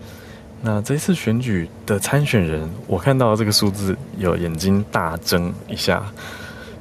[0.62, 6.02] 那这次选举的参选人，我看到这个数字有眼睛大睁一下，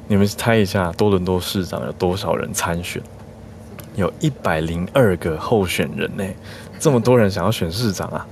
[0.07, 3.01] 你们猜一下多伦多市长有多少人参选？
[3.95, 6.25] 有一百零二个候选人呢，
[6.79, 8.27] 这么多人想要选市长啊，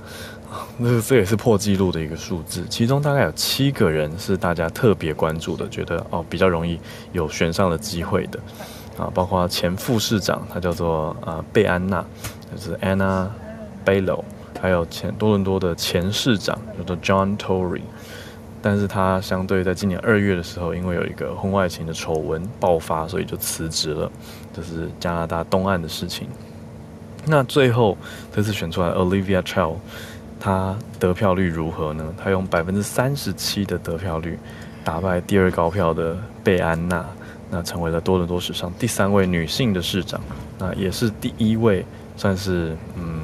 [0.76, 2.66] 那这也是破纪录的一个数字。
[2.68, 6.78] 其中大概有七个人是大家特别关注的，觉得哦比较容易
[7.12, 8.38] 有选上的机会的
[8.98, 12.04] 啊，包括前副市长，他叫做啊贝安娜，
[12.54, 13.28] 就是 Anna
[13.84, 14.22] Bailão，
[14.60, 17.82] 还有前多伦多的前市长叫做 John Tory。
[18.62, 24.10] 但是他相对在今年二月的时候，因为有一个婚外情的丑闻爆发，所以就辞职了。
[24.54, 26.26] 这是加拿大东岸的事情。
[27.26, 27.96] 那最后
[28.34, 29.74] 这次选出来 Olivia Chow，
[30.40, 32.14] 她得票率如何呢？
[32.16, 34.38] 她用百分之三十七的得票率
[34.82, 37.04] 打败第二高票的贝安娜，
[37.50, 40.18] 那成为了多伦多史上第三位女性的市长，
[40.58, 41.84] 那也是第一位
[42.16, 43.23] 算是嗯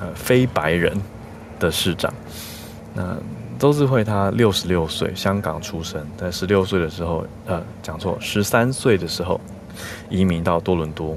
[0.00, 0.92] 呃非白人
[1.58, 2.12] 的市长。
[2.94, 3.16] 那
[3.58, 9.40] 周志慧他六十六岁，香港出生，在十六岁的时候，呃，讲错，十三岁的时候
[10.08, 11.14] 移民到多伦多。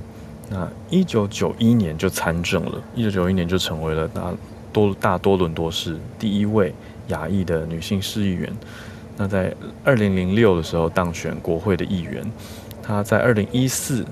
[0.50, 4.34] 那一九九一年就参政了，一九九一年就成为了大
[4.74, 6.76] 多大多伦多市第一位
[7.08, 8.52] 亚裔的女性市议员。
[9.16, 12.30] 那在二零零六的时候当选国会的议员，
[12.84, 14.06] 她在二零一四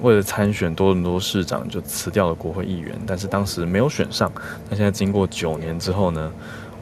[0.00, 4.30] 为了参选多伦多市长就辞掉了国会议员，但是当时没有选上。
[4.68, 6.32] 那现在经过九年之后呢？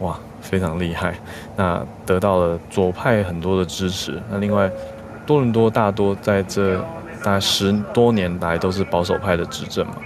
[0.00, 0.18] 哇！
[0.42, 1.18] 非常厉害，
[1.56, 4.22] 那得到了左派很多的支持。
[4.30, 4.70] 那另外，
[5.26, 6.78] 多伦多大多在这
[7.20, 9.96] 大概十多年来都是保守派的执政嘛。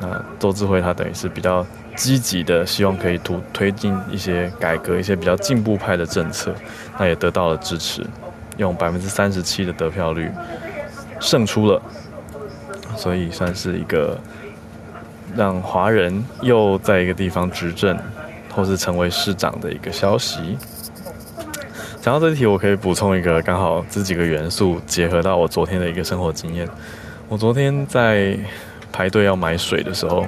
[0.00, 6.54] 那邹至蕙他等于是比较积极的，希望可以推推进一些改革，一些比较进步派的政策。
[6.98, 8.02] 那也得到了支持，
[8.56, 10.30] 用百分之三十七的得票率
[11.20, 11.82] 胜出了，
[13.02, 14.18] 所以算是一个
[15.36, 17.98] 让华人又在一个地方执政。
[18.54, 20.58] 或是成为市长的一个消息。
[22.02, 26.68] 讲到这题，我可以补充一个，刚好这几个元素结合到我昨天的一个生活经验。
[27.30, 28.38] 我昨天在
[28.92, 30.26] 排队要买水的时候，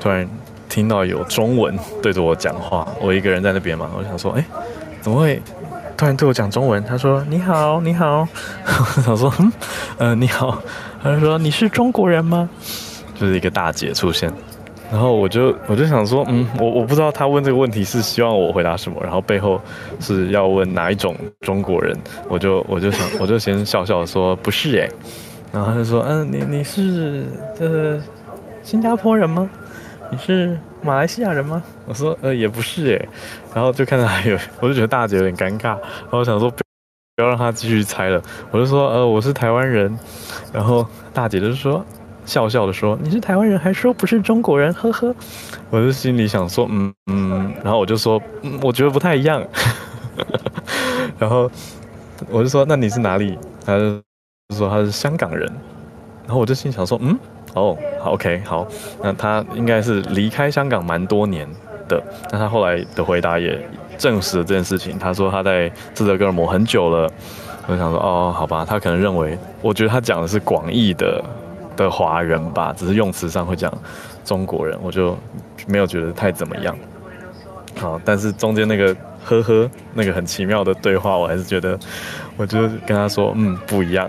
[0.00, 0.24] 突然
[0.68, 2.86] 听到有中文对着我讲话。
[3.00, 4.44] 我一个人在那边嘛，我想说，哎，
[5.00, 5.42] 怎么会
[5.96, 6.80] 突然对我讲中文？
[6.84, 8.28] 他说：“你好，你好。
[8.96, 9.52] ”我想说，嗯，
[9.98, 10.62] 呃，你好。
[11.14, 12.48] 他说：“你是中国人吗？”
[13.18, 14.32] 就是一个大姐出现。
[14.90, 19.60] 然后我就我就想说，嗯，我我不知道他问这个问题是希望我回答什么，然后背后
[19.98, 21.96] 是要问哪一种中国人，
[22.28, 24.88] 我就我就想我就先笑笑说不是诶，
[25.52, 27.24] 然后他就说，嗯、你你是
[27.58, 28.00] 呃
[28.62, 29.50] 新加坡人吗？
[30.08, 31.60] 你是马来西亚人吗？
[31.86, 33.08] 我说呃也不是诶，
[33.52, 36.48] 然后就看到还有，我就觉得大姐有点尴尬，然后想说
[37.16, 39.98] 不要让他继续猜了，我就说呃我是台湾人，
[40.52, 41.84] 然后大姐就说。
[42.26, 45.14] 笑笑的说：“你是台湾人，还说不是中国人？”呵呵，
[45.70, 49.40] 我就心里想说：“嗯嗯。”然后我就说：“嗯，我觉得不太一样。
[51.20, 51.48] ”然后
[52.28, 54.02] 我就说：“那你是哪里？”他就
[54.56, 55.48] 说他是香港人，
[56.26, 57.16] 然后我就心想说，嗯，
[57.54, 58.66] 哦，好，OK，好，
[59.00, 61.48] 那他应该是离开香港蛮多年
[61.86, 62.02] 的。
[62.32, 63.56] 那他后来的回答也
[63.98, 64.98] 证实了这件事情。
[64.98, 67.10] 他说他在斯德哥尔摩很久了。
[67.68, 71.20] 我想说，哦，好吧，他可能认为，我觉得他讲的是广义的
[71.76, 73.72] 的华人吧，只是用词上会讲
[74.24, 75.18] 中国人，我就
[75.66, 76.78] 没有觉得太怎么样。
[77.76, 81.76] 好，但是中间那个呵呵，那个很奇妙的对话，我还是觉得，
[82.36, 84.08] 我就跟他说，嗯，不一样。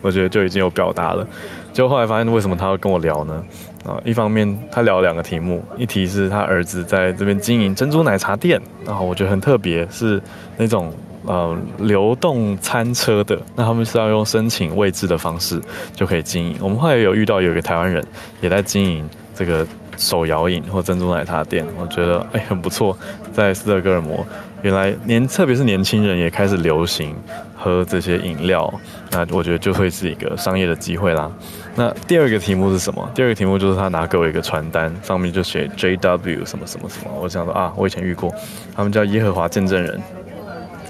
[0.00, 1.26] 我觉得就已经有表达了。
[1.74, 3.44] 就后来发现，为什么他会跟我聊呢？
[3.86, 10.20] 啊，一方面他聊两个题目，一题是他儿子在这边经营珍珠奶茶店，然后我觉得很特别，是
[10.56, 10.92] 那种
[11.24, 15.62] 呃流动餐车的，那他们是要用申请位置的方式
[15.94, 16.56] 就可以经营。
[16.60, 18.04] 我们后来有遇到有一个台湾人
[18.40, 19.66] 也在经营这个。
[19.98, 22.94] 手摇饮或珍珠奶茶店，我觉得哎、很不错。
[23.32, 24.22] 在斯德哥尔摩，
[24.60, 27.16] 原来年特别是年轻人也开始流行
[27.56, 28.70] 喝这些饮料，
[29.10, 31.32] 那我觉得就会是一个商业的机会啦。
[31.76, 33.08] 那第二个题目是什么？
[33.14, 37.10] 第二个题目就是他拿给我一个传单，上面就写 JW 什么什么什么。
[37.20, 38.32] 我想说啊，我以前遇过，
[38.74, 40.00] 他们叫耶和华见证人。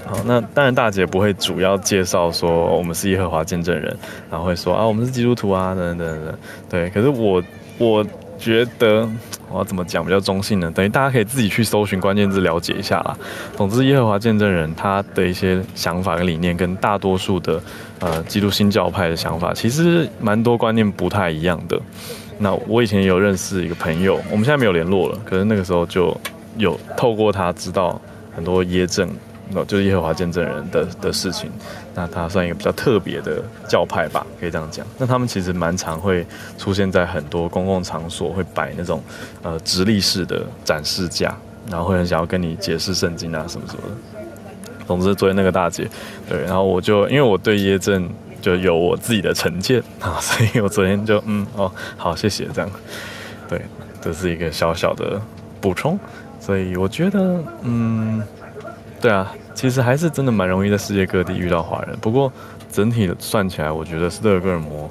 [0.06, 3.96] 好，那当然大姐不会主要介绍说我们是耶和华见证人，
[4.30, 6.38] 然后会说啊我们是基督徒啊等等等等。
[6.70, 7.42] 对，可是我
[7.78, 8.06] 我。
[8.38, 9.08] 觉得
[9.50, 10.70] 我要怎么讲比较中性呢？
[10.74, 13.16] 等于大家可以自己去搜寻关键字了解一下啦。
[13.56, 17.62] 总之，耶和华见证人他的一些想法跟理念，跟大多数的
[18.00, 21.80] 呃基督新教派的想法，其实蛮多观念不太一样的。
[22.38, 26.14] 那我以前有认识一个朋友，我们现在没有联络了，可是那个时候就
[26.58, 28.00] 有透过他知道
[28.34, 29.08] 很多耶证。
[29.66, 31.50] 就是耶和华见证人的的事情，
[31.94, 34.84] 那他算一个比较特别的教派吧，可以这样讲。
[34.98, 36.26] 那他们其实蛮常会
[36.58, 39.02] 出现在很多公共场所，会摆那种
[39.42, 41.34] 呃直立式的展示架，
[41.70, 44.84] 然后会很想要跟你解释圣经啊什么什么的。
[44.86, 45.88] 总之，昨天那个大姐，
[46.28, 48.08] 对，然后我就因为我对耶证
[48.42, 52.70] 就有我自己的成见 啊，所以我昨天就嗯哦好谢谢这样，
[53.48, 53.62] 对，
[54.00, 55.20] 这是一个小小的
[55.60, 55.98] 补充，
[56.40, 58.22] 所以我觉得嗯。
[59.00, 61.96] 对啊，其实还是真的蛮容易在世界各地遇到华人。
[62.00, 62.32] 不过
[62.72, 64.90] 整体算起来，我觉得斯德哥尔摩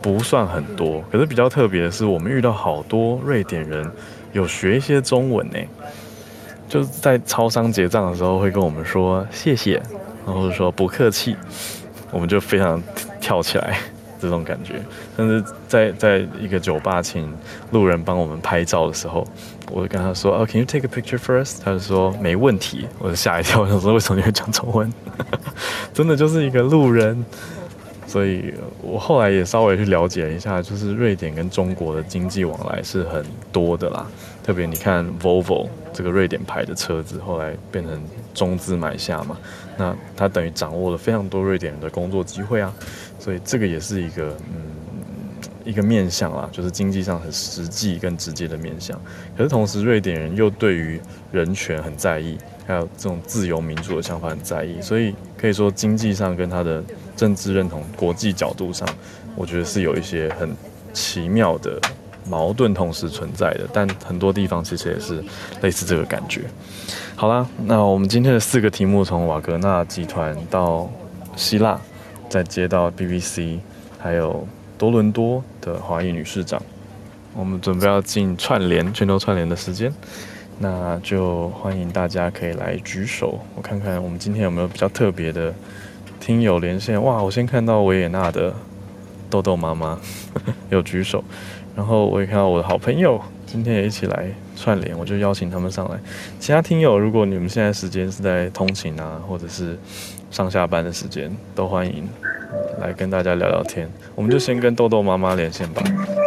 [0.00, 1.02] 不算很多。
[1.10, 3.90] 可是比较特别的是，我们遇到好多瑞典人
[4.32, 5.58] 有学一些中文呢，
[6.68, 9.82] 就在超商结账的时候会跟我们说谢谢，
[10.24, 11.36] 然后说不客气，
[12.10, 12.82] 我们就非常
[13.20, 13.78] 跳起来。
[14.22, 14.80] 这种感觉，
[15.16, 17.32] 但是在在一个酒吧请
[17.72, 19.26] 路人帮我们拍照的时候，
[19.70, 24.92] 我就跟他说：“哦，Can you take a picture first？” 他就说：“没问题。”我就吓一跳，我想说：“为什么你会讲中文？”
[25.92, 27.24] 真的就是一个路人，
[28.06, 34.06] 所以我后来也稍微去了解一下，就是瑞典跟中国的经济往来是很多的啦。
[34.42, 38.02] 特别你看 Volvo 这个瑞典牌的车子，后来变成
[38.34, 39.36] 中资买下嘛，
[39.76, 42.72] 那他等于掌握了非常多瑞典人的工作机会啊。
[43.18, 44.72] 所以这个也是一个嗯
[45.64, 49.00] 一个面向啦，就是经济上很实际跟直接的面向。
[49.36, 54.80] 可是同时，瑞典人又对于人权很在意，还有这种自由民主的想法很在意。
[54.82, 56.82] 所以可以说，经济上跟他的
[57.16, 58.88] 政治认同、国际角度上，
[59.36, 60.50] 我觉得是有一些很
[60.92, 61.80] 奇妙的
[62.28, 63.68] 矛盾同时存在的。
[63.72, 65.22] 但很多地方其实也是
[65.60, 66.42] 类似这个感觉。
[67.16, 70.90] 好啦，那我们今天的四个题目，从瓦格纳集团到
[71.36, 71.80] 希腊。
[72.28, 73.58] 再接到 BBC，
[73.98, 76.62] 还有多伦多的华裔女市长，
[77.34, 79.92] 我们准备要进串联全球串联的时间，
[80.58, 85.52] 那就欢迎大家可以来举手，我看看我们今天有没有比较特别的
[86.20, 87.02] 听友连线。
[87.02, 88.54] 哇，我先看到维也纳的
[89.28, 90.00] 豆豆妈妈
[90.70, 91.22] 有举手，
[91.74, 95.98] 然后我也看到我的好朋友今天也一起来串联，我就邀请他们上来。
[96.38, 99.78] 其他听友，如果你们现在时间是在通勤啊，或者是
[100.30, 102.08] 上下班的时间，都欢迎
[102.80, 103.90] 来跟大家聊聊天。
[104.14, 105.82] 我们就先跟豆豆妈妈连线吧，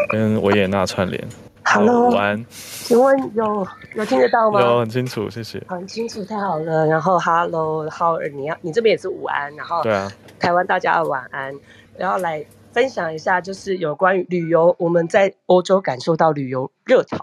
[0.10, 1.24] 跟维也纳串联。
[1.64, 2.46] Hello，午安。
[2.50, 4.62] 请问有有听得到吗？
[4.62, 5.62] 有，很清楚，谢谢。
[5.68, 6.86] 很清楚，太好了。
[6.86, 11.54] 然后，Hello，How are 你要你这边也是午安，然后对啊，台湾大家晚安。
[11.98, 12.44] 然后来
[12.76, 17.18] 分享一下，就是有关于旅游，我们在欧洲感受到旅游热潮。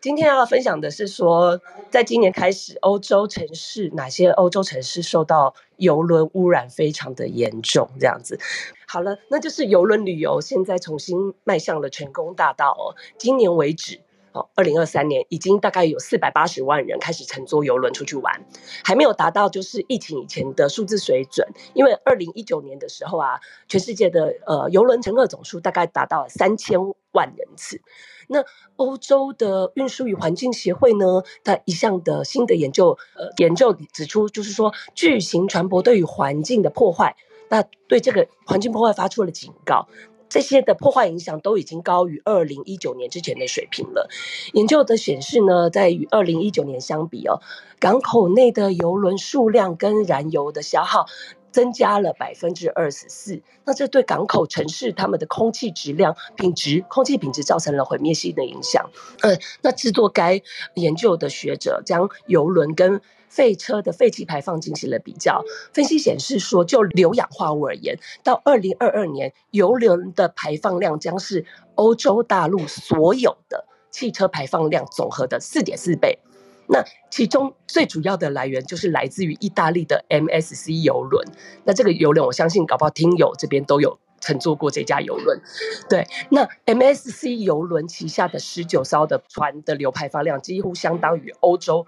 [0.00, 1.60] 今天要分享的是说，
[1.90, 7.90] 在今年开始，欧洲城市哪些欧洲城市受到游轮污染非常的严重？
[7.98, 8.38] 这样子，
[8.86, 12.94] 好了，那就是游轮旅游现在重新迈向了成功大道哦。
[13.18, 13.98] 今年为止，
[14.32, 18.44] 哦，二零二三年已经大概有四百八十万人开始乘坐游轮出去玩，
[18.84, 21.46] 还没有达到就是疫情以前的数字水准。
[21.74, 26.78] 因为二零一九年的时候啊，全世界的呃游轮乘客总数大概达到三千
[27.12, 27.80] 万人次。
[28.28, 28.42] 那
[28.76, 37.16] 欧洲的运输与环境协会呢，它一项的新的研究，呃，研究指出，就是说巨型船舶对于环境的破坏，
[37.50, 39.88] 那对这个环境破坏发出了警告。
[40.32, 44.08] 这些的破坏影响都已经高于二零一九年之前的水平了。
[44.54, 47.42] 研究的显示呢，在与二零一九年相比哦，
[47.78, 51.04] 港口内的邮轮数量跟燃油的消耗
[51.50, 53.42] 增加了百分之二十四。
[53.66, 58.88] 那这对港口城市他们的空气质量品质、空气品质造成了毁灭性的影响。
[59.20, 60.40] 嗯，那制作该
[60.76, 65.42] 研究的学者将游轮跟废车的废气排放进行了比较，
[65.72, 76.18] 分析显示说，就硫氧化物而言，到二零二二年，油轮的排放量将是欧洲大陆所有的汽车排放量总和的四点四倍。
[76.68, 81.26] 那其中最主要的来源就是来自于意大利的 MSC 邮轮。
[81.64, 85.40] 那这个邮轮，我相信搞不好听友这边都有乘坐过这家邮轮。
[85.88, 91.86] 对，那 MSC 邮轮旗下的十九艘的船的硫排放量几乎相当于欧洲。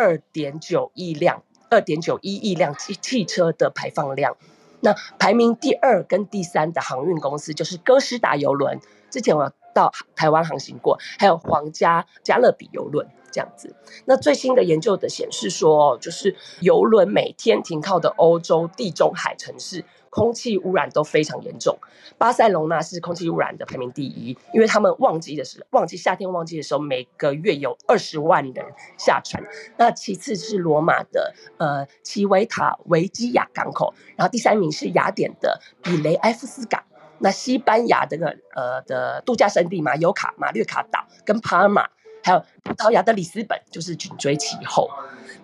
[0.00, 4.34] 二点九亿辆，二点九一亿辆汽汽车的排放量。
[4.80, 13.76] 那排名第二跟第三的航运公司就是哥斯达邮轮，之前我到台湾航行过，还有皇家加勒比邮轮这样子。
[14.06, 19.84] 那最新的研究的显示说，就是邮轮每天停靠的欧洲地中海城市。
[20.10, 21.78] 空气污染都非常严重，
[22.18, 28.66] 巴塞隆纳是空气污染的排名第一，因为他们旺季的时候，旺季夏天旺季的时候，每个月有二十万人
[28.98, 29.42] 下船。
[29.78, 36.82] 那其次是罗马的呃奇维塔维基亚港口，然后第三名是雅典的比雷埃夫斯港。
[37.22, 41.86] 那西班牙的个呃的度假胜地马尤卡、马略卡岛跟帕尔马，
[42.24, 44.88] 还有葡萄牙的里斯本，就是紧追其后。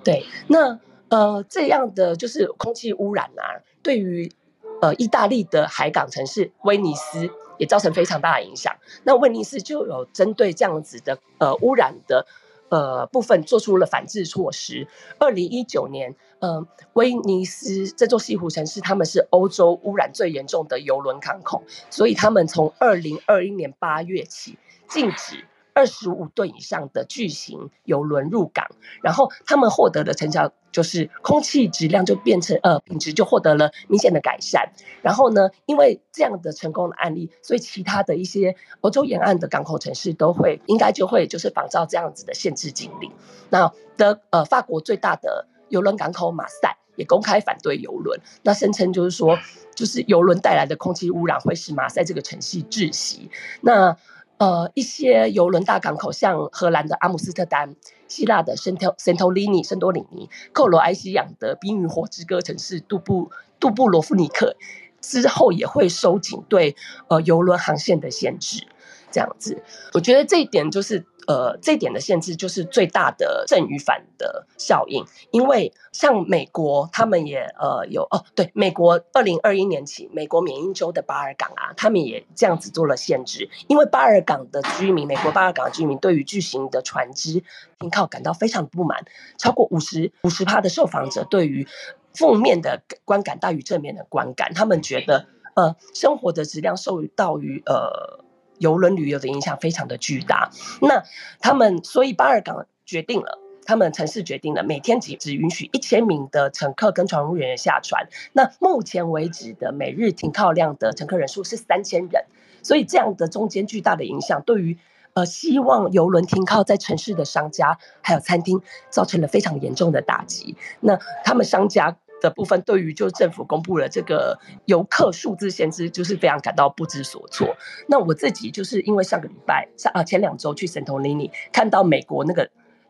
[0.02, 4.32] 对，那呃这样的就是空气污染啊，对于
[4.80, 8.76] 呃，意大利的海港城市威尼斯也造成非常大的影响。
[9.04, 12.26] 那威尼斯就有针对这样子的呃污染的
[12.68, 14.86] 呃部分做出了反制措施。
[15.18, 24.58] 二零一九年，呃，威尼斯这座西湖城市他们是欧洲污染最严重的邮轮港口，所以他们从二零二一年八月起
[24.88, 25.44] 禁止。
[25.76, 28.66] 二十五吨以上的巨型邮轮入港，
[29.02, 34.72] 然后他们获得的成效就是空气质量就变成呃品质就获得了明显的改善。
[35.02, 43.12] 然后呢，因为这样的成功的案例，所以其他的一些欧洲沿岸的港口城市都会应该就会就是仿照这样子的限制禁令。
[43.50, 49.38] 那的呃法国最大的邮轮港口马赛也公开反对邮轮，那声称就是说
[49.74, 53.30] 就是邮轮带来的空气污染会使马赛这个城市窒息。
[53.60, 53.94] 那
[54.38, 57.74] 呃，一些邮轮大港口，像荷兰的阿姆斯特丹、
[58.08, 64.56] 希腊的圣托圣托里尼、圣多里尼、克罗埃西亚的冰与火之歌城市杜布杜布罗夫尼克，
[65.00, 66.76] 之后也会收紧对
[67.08, 68.66] 呃邮轮航线的限制。
[69.10, 69.62] 这样子，
[69.94, 71.06] 我觉得这一点就是。
[71.26, 87.42] 呃，这点的限制就是最大的正与反的效应，因为像美国，他们也呃有哦，对，美国二零二一年起，美国缅因州的巴尔港啊，他们也这样子做了限制，因为巴尔港的居民，美国巴尔港的居民对于巨型的船只
[87.80, 89.04] 停靠感到非常不满，
[89.36, 91.66] 超过五十五十趴的受访者对于
[92.14, 98.24] 负面的观感大于正面的观感，他们觉得呃生活的质量受到于呃。
[98.58, 101.02] 邮轮旅游的影响非常的巨大，那
[101.40, 108.08] 他们所以巴尔港决定了，他们城市决定了每天只只允许一千名的乘客跟船务员下船。
[108.32, 112.24] 那目前为止的每日停靠量的乘客人数是三千人，
[112.62, 114.78] 所以这样的中间巨大的影响，对于
[115.14, 120.56] 呃希望邮轮停靠在城市的商家还有餐厅，造成了非常严重的打击。
[120.80, 121.96] 那他们商家。
[122.20, 127.56] 的部分对于就政府公布了这个游客数字限制，就是非常感到不知所措。
[127.88, 132.48] 那我自己就是因为上个礼拜上啊前两周去圣托里尼，看到美国那个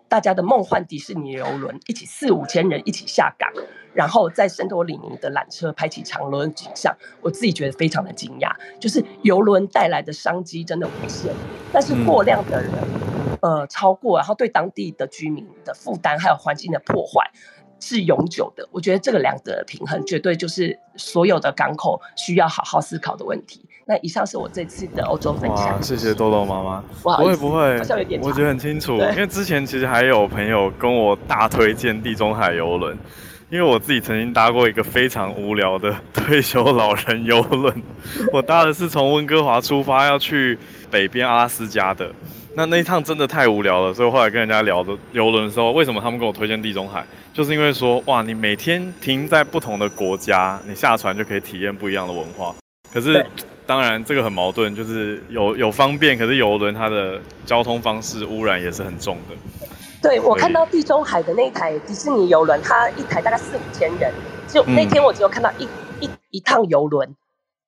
[0.09, 3.53] 大家的梦幻迪士尼游轮一起四五千人一起下港，
[3.93, 8.55] 然后在圣托里尼的缆车拍起长轮景象，我自己觉得非常的惊讶。
[8.79, 11.33] 就是游轮带来的商机真的无限，
[11.73, 12.71] 但是过量的人
[13.43, 17.33] 呃超过，然后对当地的居民的负担还有环境的破坏。
[17.81, 23.65] 是永久的，我觉得这个两者的平衡绝对就是所有的港口需要好好思考的问题。
[23.89, 25.81] 那以上是我这次的欧洲分享。
[25.81, 26.83] 谢谢豆豆妈妈。
[27.03, 27.79] 不会不会，
[28.21, 28.95] 我觉得很清楚。
[28.95, 32.99] 因为之前其实还有朋友跟我大推荐地中海游轮，
[33.49, 37.81] 因为我自己曾经搭过一个非常无聊的 退休老人游轮，
[38.33, 40.59] 我搭的是从温哥华出发要去
[40.91, 42.11] 北边阿拉斯加的。
[42.57, 47.05] 那那一趟真的太无聊了，所以后来跟人家聊的游轮的时候，为什么他们跟我推荐地中海？
[47.35, 52.55] 就是因为说，哇，你每天停在不同的国家，你下船就可以体验不一样的文化。
[52.91, 53.27] 可是，
[53.67, 59.37] 当然这个很矛盾，就是有有方便，可是游轮它的交通方式污染也是很重的。
[60.01, 64.11] 对，我看到地中海的那台迪士尼游轮，它一台大概四五千人，
[64.49, 65.69] 就那天我只有看到一
[66.01, 67.15] 一一趟游轮。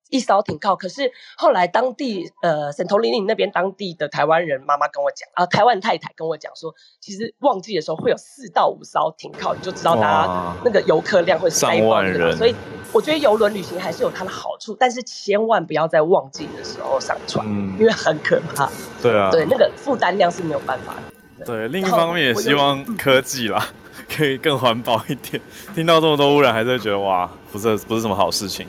[0.09, 12.09] 一艘停靠，可是后来当地呃，圣托里尼那边当地的台湾人妈妈跟我讲啊，台湾太太跟我讲说，其实旺季的时候会有四到五艘停靠，你就知道大家那个游客量会塞爆的。
[12.09, 12.55] 人所以
[12.91, 18.69] 我觉得游轮旅行还是有它的好处，但是千万不要在旺季的时候上船，嗯、因为很可怕。
[19.01, 21.45] 对啊，对，那个负担量是没有办法的。
[21.45, 23.63] 对，对另一方面也希望科技啦，
[24.09, 25.41] 可以更环保一点。
[25.75, 28.67] 听到这么多污染，还是会觉得哇，不是不是什么好事情。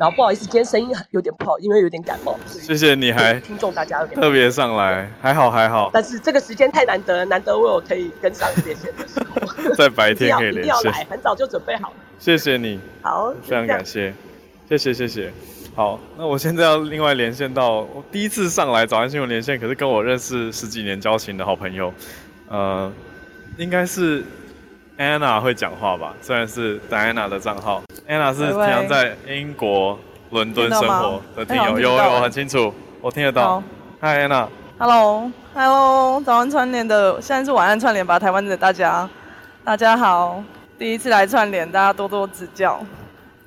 [0.00, 2.34] 然后不好意思，今天声音有点不好，因为有点感冒。
[2.46, 5.90] 谢谢你还听众大家特别上来，还好还好。
[5.92, 11.96] 但是这个时间太难得，难得我有可以跟上连线的时候，在白天可以 连线，一定要来，很早就准备好了。
[12.18, 14.14] 谢谢你，好，非常感谢，
[14.70, 15.30] 谢谢谢谢。
[15.74, 21.92] 好，那我现在要另外连线到我第一次上来早安新闻连线，可是跟我认识十几年交情的好朋友，
[22.48, 22.90] 呃，
[23.58, 24.24] 应该是
[25.00, 26.14] Anna 会讲话吧？
[26.20, 27.82] 虽然是 Diana 的账号。
[28.06, 29.98] Anna 是平常在英国
[30.28, 32.70] 伦敦生活的听友，有有很清楚，
[33.00, 33.62] 我听得到。
[34.02, 34.46] Hi Anna。
[34.78, 39.08] Hello，Hello，早安串联的，现在是晚安串联吧，台湾的大家，
[39.64, 40.44] 大家好，
[40.78, 42.78] 第一次来串联，大家多多指教。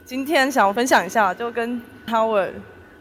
[0.04, 2.50] 今天想分享一下，就跟 Howard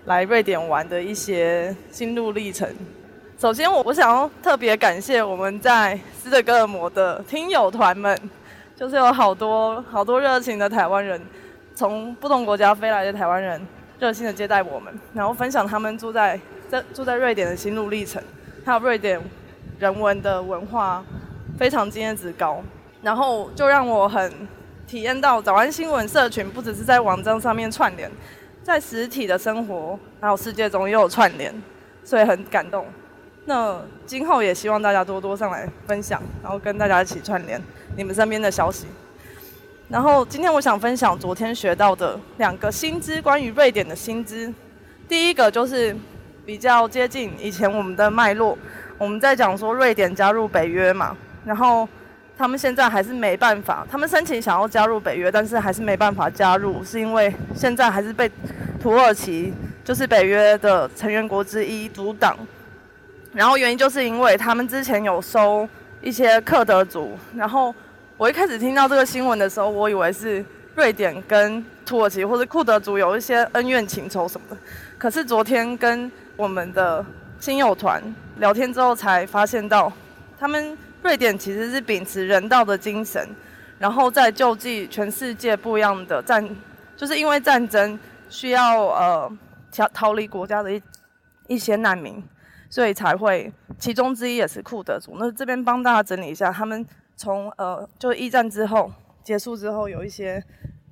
[0.05, 2.69] 来瑞典玩的一些心路历程。
[3.39, 8.17] 首先，我我想要特别感谢我们在斯德哥尔摩的听友团们，
[8.77, 11.21] 就是有好多好多热情的台湾人。
[11.75, 13.59] 从不同国家飞来的台湾人
[13.99, 18.23] 热心的接待我们，然后分享他们住在在住在瑞典的心路历程，
[18.63, 19.19] 还有瑞典
[19.79, 21.03] 人文的文化
[21.59, 22.63] 非常经验值高，
[23.01, 24.31] 然后就让我很
[24.87, 28.11] 体验到早安新闻社群不只是在网站上面串联，
[28.63, 31.55] 在实体的生活还有世界中也有串联，
[32.05, 32.85] 所以很感动。
[33.45, 37.61] 那今后也希望大家多多上来分享，然后跟大家一起串联
[37.97, 38.87] 你们身边的消息。
[39.89, 44.53] 然后今天我想分享昨天学到的两个新知，关于瑞典的新知。
[45.09, 45.95] 第一个就是
[46.47, 48.57] 比较接近以前我们的脉络，
[48.97, 51.87] 我们在讲说瑞典加入北约嘛，然后
[52.39, 58.31] 他们现在还是没办法，他们申请想要加入北约，但是还是没办法加入，是因为现在还是被
[58.81, 59.53] 土耳其，
[59.85, 62.37] 就是北约的成员国之一阻挡。
[63.33, 65.69] 然后原因就是因为他们之前有收
[66.01, 67.75] 一些克德族，然后。
[68.19, 70.45] 我一开始听到这个新闻的时候，我以为是
[70.77, 74.57] 瑞典跟土耳其或者库德族有一些恩怨情仇什么的。
[74.97, 77.05] 可是昨天跟我们的
[77.41, 78.01] 亲友团
[78.37, 79.93] 聊天之后，才发现到
[80.39, 83.29] 他们瑞典其实是秉持人道的精神，
[83.77, 86.49] 然后在救济全世界不一样的战，
[86.97, 89.33] 就是因为战争需要呃
[89.75, 90.81] 逃逃离国家的一
[91.49, 92.23] 一些难民，
[92.73, 95.17] 所以才会其中之一也是库德族。
[95.19, 96.85] 那这边帮大家整理一下他们。
[97.15, 98.91] 从呃，就一战之后
[99.23, 100.43] 结束之后，有一些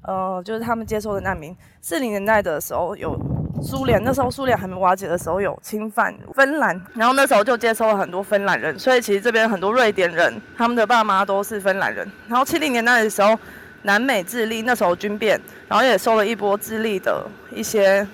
[0.03, 1.57] 呃，就是他们接收的难民。
[1.81, 3.19] 四零年代的时候，有
[3.63, 8.79] 苏联，那时候苏联还没瓦解的时候，有侵犯芬兰，然后那时候就接收了很多芬兰人。
[8.79, 12.07] 所以其实这边很多瑞典人，他们的爸妈都是芬兰人。
[12.29, 13.37] 然后七零年代的时候，
[13.83, 18.07] 南美智利那时候军变，然后也收了一波智利的一些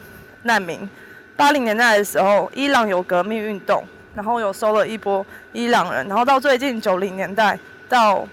[0.45, 0.89] 难民。
[1.37, 3.85] 八零年代的时候，伊朗有革命运动，
[4.15, 6.09] 然后有收了一波伊朗人。
[6.09, 7.59] 然后到最近九零年代。
[7.89, 8.27] 到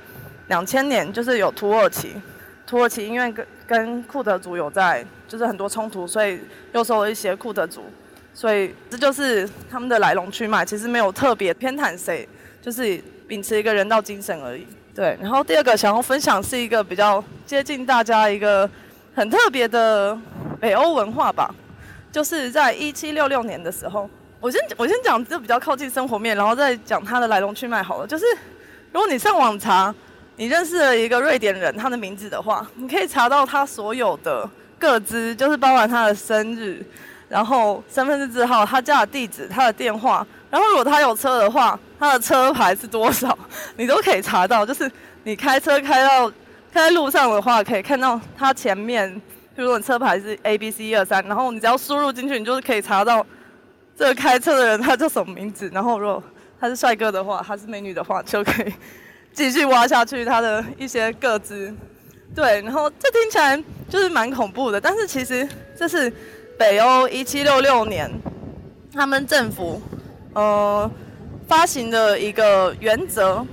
[0.48, 2.16] 两千年，就是有土耳其，
[2.66, 6.40] 土耳其因为跟跟库德族有在，就是很多冲突，所以
[6.72, 7.84] 又收了一些库德族，
[8.34, 10.66] 所以这就是他们的来龙去脉。
[10.66, 12.28] 其实没有特别偏袒谁，
[12.64, 14.66] 就是秉持一个人道精神而已。
[14.96, 18.68] 对，然后第二个想要分享是一个比较接近大家一个
[19.14, 20.18] 很特别的
[20.60, 21.54] 北欧文化吧，
[22.14, 24.10] 就是在一七六六年的时候，
[24.40, 28.26] 我先我先讲这比较靠近生活面，然后再讲它的来龙去脉好了，就是。
[28.92, 29.92] 如果你上网查，
[30.36, 34.48] 你认识了一个瑞典人，他的名字的话，你可以查到他所有的
[34.78, 36.86] 各资，就是包含他的生日，
[37.28, 43.36] 然后身份证字号、他家的地址、他的电话，然后如果他有车的话，他的车牌是多少，
[43.78, 44.64] 你都可以查到。
[44.64, 44.88] 就是
[45.24, 46.30] 你开车开到
[46.72, 49.20] 开在路上的话，可以看到他前面，
[49.62, 53.26] 如说你车牌是 A B C 一二三，然后你只要输入进去，你就是可以查到
[53.98, 56.24] 这个开车的人他叫什么名字，然后如果。
[56.60, 58.74] 他是帅哥的话，他是美女的话，就可以
[59.34, 61.76] 继续挖下去他的一些个资。
[62.34, 65.46] 对，然后这听起来就是蛮恐怖的，但是其实
[65.78, 66.10] 这是
[66.58, 68.10] 北欧一七六六年
[68.94, 69.82] 他们政府
[70.32, 70.90] 呃
[71.50, 73.46] 发行的一个原则，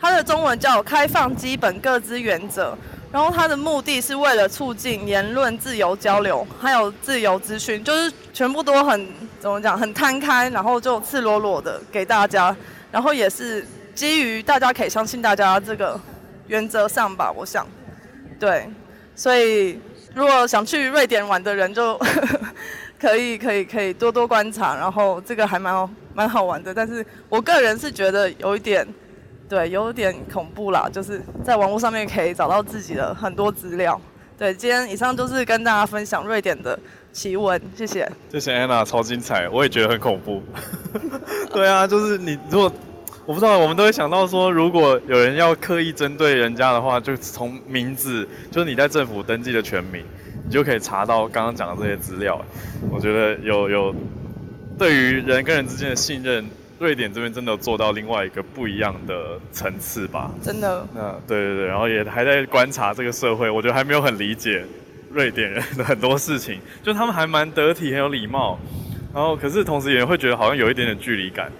[0.00, 2.72] 它的中文叫《开放基本个资原则》。
[3.10, 9.08] 然后它的目的是为了促进言论自由交流，还有自由资讯，就是全部都很
[9.40, 12.54] 怎么讲，很摊开，然后就赤裸裸的给大家，
[12.92, 15.98] 然后也是基于大家可以相信大家这个
[16.48, 17.66] 原则上吧，我想，
[18.38, 18.68] 对，
[19.16, 19.80] 所以
[20.14, 21.98] 如果想去瑞典玩的人就
[23.00, 26.74] 可以可以可以多多观察，然后这个还蛮好蛮好玩的。
[26.74, 28.86] 但是我个人是觉得有一点，
[29.48, 33.98] 对，有点恐怖啦，就是在网络上面可以找到自己的很多资料。
[34.36, 36.78] 对，今天以上就是跟大家分享瑞典的
[37.12, 38.06] 奇闻，谢谢。
[38.30, 40.42] 谢谢 Anna，超精彩，我也觉得很恐怖。
[41.50, 42.70] 对啊，就是你如果
[43.24, 50.04] 我不知道，我们都会想到说，如果有人要刻意针对人家的话，就从名字，就是你在政府登记的全名，
[50.44, 52.38] 你就可以查到刚刚讲的这些资料。
[52.90, 53.94] 我觉得有有
[54.78, 56.46] 对于人跟人之间的信任。
[56.78, 60.30] 瑞典这边真的做到另外一个不一样的层次吧？
[60.42, 60.86] 真的。
[60.94, 64.64] 那对对对，然后也还在观察这个社会，我觉得还没有很理解
[65.10, 68.58] 瑞典人的很多事情， 就他们还蛮得体，很有礼貌，
[69.12, 71.50] 然后可是同时也会觉得好像有一点点距离感，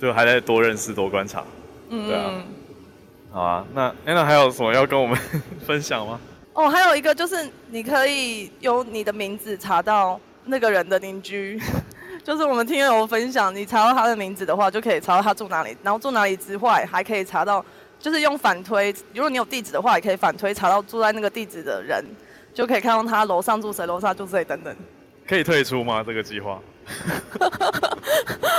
[0.00, 1.44] 就还在多认识、多观察。
[1.90, 2.32] 嗯，对啊。
[3.30, 5.18] 好啊，那那还有什么要跟我们
[5.66, 6.18] 分享吗？
[6.54, 7.36] 哦，还有一个就是
[7.68, 11.60] 你可以用你的名字查到那个人的邻居。
[12.24, 17.62] 就是我们听友分享，你查到他的名字的话，就可以查到他住哪里，然后住哪里之外，还可以查到，
[18.00, 22.02] 就是用反推，如果你有地址的话，也可以反推查到住在那个地址的人，
[22.54, 24.74] 就可以看到他楼上住谁，楼下住谁等等。
[25.28, 26.02] 可以退出吗？
[26.02, 26.58] 这个计划？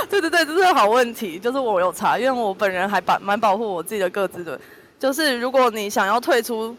[0.08, 1.36] 对对对，这是个好问题。
[1.36, 4.58] 就是我有查，因为我本人还蛮蛮保护我自己的个资的。
[4.96, 6.76] 就是如果你想要退出，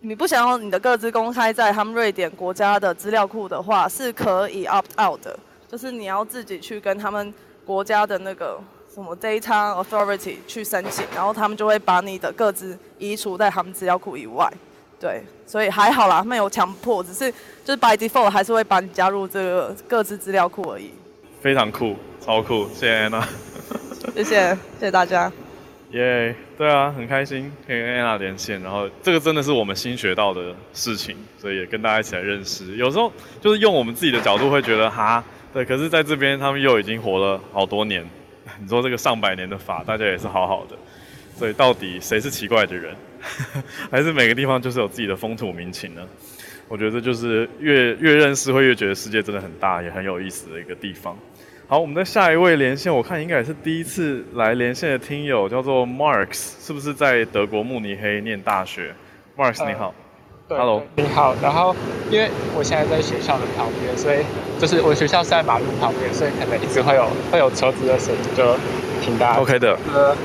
[0.00, 5.36] 你不想要你的个资公开在他们瑞典国家的资料库的话，是可以 opt out 的。
[5.70, 7.32] 就是你要自己去跟他们
[7.66, 8.58] 国家的那个
[8.92, 14.50] 什么 Data Authority 去申请，然后他们就会把你的个资移除在他们资料库以外。
[14.98, 17.30] 对，所以还好啦，没有强迫，只是
[17.64, 20.90] 就是 by default 还是会把你加入这个各自资料库而已。
[21.40, 23.28] 非常酷，超酷，谢谢安娜。
[24.16, 24.50] 谢谢，
[24.80, 25.30] 谢谢大家。
[25.92, 32.74] 耶，yeah, 对啊，很开心可以跟安娜连线，然后这个真的是我们新学到的事情，所以也跟大家一起来认识。
[32.76, 35.22] 有时候就是用我们自己的角度会觉得哈。
[35.52, 38.04] 对，可是在这边他们又已经活了好多年，
[38.60, 40.76] 你说这个上百年的法，大家也是好好的，
[41.36, 42.94] 所以到底谁是奇怪的人，
[43.90, 46.02] 还是每个地方就是有自己的风土民情呢？
[46.68, 51.16] 我觉得就是越越认识会越觉得世界真的很大，也很有意思的一个地方。
[51.66, 58.94] 好，我们的下一位连线，我看应该也是第一次来连线的听友，叫做 Marks，是不是在德国慕尼黑念大学
[59.36, 59.94] ？Marks 你好。
[60.48, 61.34] 对 Hello，你好。
[61.42, 61.76] 然后，
[62.10, 64.24] 因为我现在在学校的旁边，所以
[64.58, 68.56] 就是我学校是在马路旁边，所以可能一直会有会有车子的声音，就
[69.02, 69.38] 挺大。
[69.38, 69.78] OK 的。
[69.92, 70.16] 呃，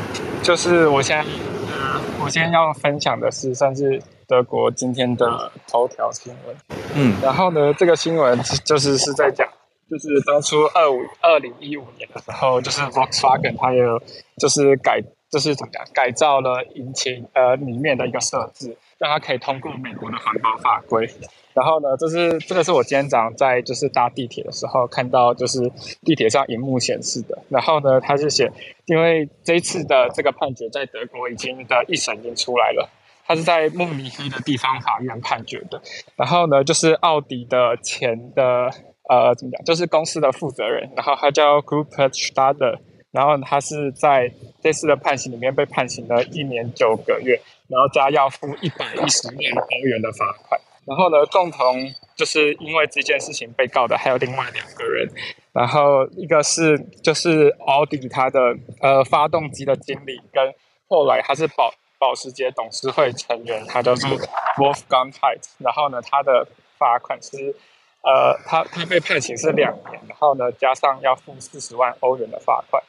[0.42, 6.56] 就是我现在，呃，我今天要分享的是算是德国今天的头条新闻。
[6.96, 7.18] 嗯。
[7.22, 9.46] 然后呢，这个新闻就是是在讲，
[9.92, 14.02] 就是当初二五二零一五年的时候，就是 Volkswagen 它有
[14.38, 18.78] 就是改，就是怎么讲，改造了引擎呃里面的一个设置。
[19.04, 21.06] 让它可以通过美国的环保法规，
[21.54, 25.60] 然后呢，这是这个是我今天早上在就是搭地铁的时候看到，就是
[26.06, 27.38] 地铁上荧幕显示的。
[27.50, 28.50] 然后呢，它是写，
[28.86, 32.90] 因为这一次的这个判决在德国已经的一审已经出来了，
[33.26, 35.82] 它是在慕尼黑的地方法院判决的。
[36.16, 38.72] 然后呢，就是奥迪的前的
[39.10, 42.78] 呃怎么讲，就是公司的负责人，然后他叫 Grupe Stadler，
[43.14, 44.30] 然后他是在
[44.62, 47.40] 这次的判刑里面被判刑了一年九个月。
[47.70, 50.60] 然后加要付一百一十万欧元的罚款。
[50.86, 55.10] 然后呢，共同就是因为这件事情被告的还有另外两个人。
[55.54, 58.40] 然后一个是就是奥迪他的
[58.80, 60.54] 呃发动机的经理，跟
[60.88, 64.10] 后来他是保保时捷董事会成员，他叫做
[64.58, 65.54] Wolfgang Heitz。
[65.58, 66.46] 然后呢，他的
[66.78, 67.56] 罚款是
[68.04, 72.84] 呃他他被判刑是两年，然后呢加上要付四十万欧元的罚款。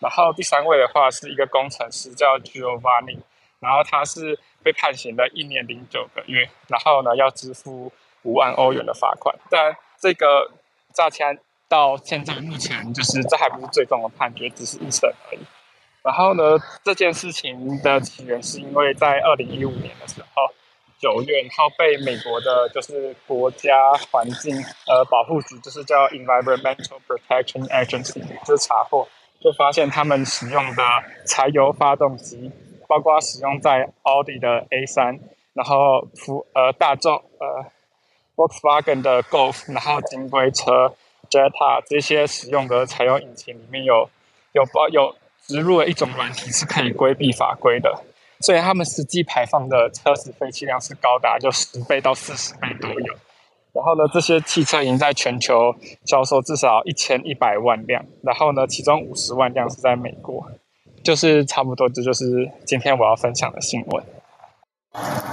[0.00, 3.18] 然后第三位的话是一个工程师叫 Giovanni。
[3.60, 7.92] 然后他是被判刑了一年零九个月，然后呢要支付
[8.22, 9.36] 五万欧元的罚款。
[9.50, 10.50] 但这个
[10.94, 11.38] 诈骗
[11.68, 15.40] 到现在目前就是这还不是最终的判决，只是一审而已。
[16.02, 20.54] 然后呢，这件事情的起源是因为在二零一五年的时候，
[20.98, 29.06] 九月，然后被美国的就是国家环境呃保护局，就是叫 Environmental Protection Agency，就是查获，
[29.40, 30.82] 就发现他们使用的
[31.26, 32.52] 柴油发动机。
[32.90, 35.20] 包括使用在奥迪的 A3，
[35.52, 37.64] 然后福呃大众呃
[38.34, 40.92] Volkswagen 的 Golf，然后金龟车
[41.30, 44.10] Jetta 这些使用的柴油引擎里面有
[44.50, 45.14] 有包有
[45.46, 48.02] 植入了一种软体是可以规避法规的，
[48.40, 53.14] 所以他们实际排放的车子废气量是高达就十倍到四十倍都有。
[53.72, 60.46] 然后呢，这些汽车已经在全球销售至少一千一百万辆，然后呢，其中五十万辆是在美国。
[61.02, 64.04] 就是差不多，这就是今天我要分享的新闻。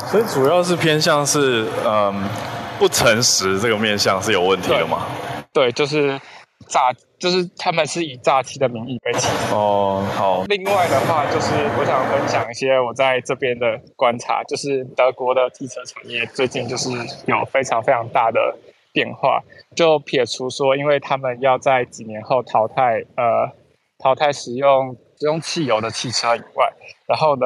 [0.10, 2.24] 所以主要是偏向是，嗯，
[2.80, 5.06] 不诚实这个面向是有问题的吗？
[5.52, 6.18] 对，对，就是
[6.68, 9.56] 诈，就是他们是以诈欺的名义被起诉。
[9.56, 10.44] 哦，好。
[10.48, 16.90] 另外的话，就是我想分享一些我在这边的观察，就是德国的汽车产业最近就是
[17.26, 18.58] 有非常非常大的
[18.92, 19.42] 变化。
[19.76, 23.50] 就撇除说，因为他们要在几年后淘汰呃
[24.00, 26.72] 淘汰使用使用汽油的汽车以外，
[27.08, 27.46] 然后呢，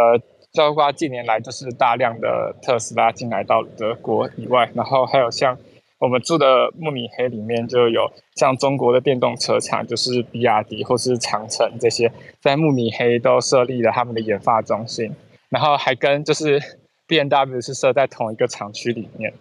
[0.56, 5.58] 包括近年来就是大量的特斯拉进来到德国以外，然后还有像
[6.02, 15.16] 我们住的慕尼黑里面就有像中国的电动车厂，就是比亚迪或是长城这些，在慕尼黑都设立了他们的研发中心，
[15.50, 16.60] 然后还跟就是
[17.08, 19.32] BMW 是设在同一个厂区里面，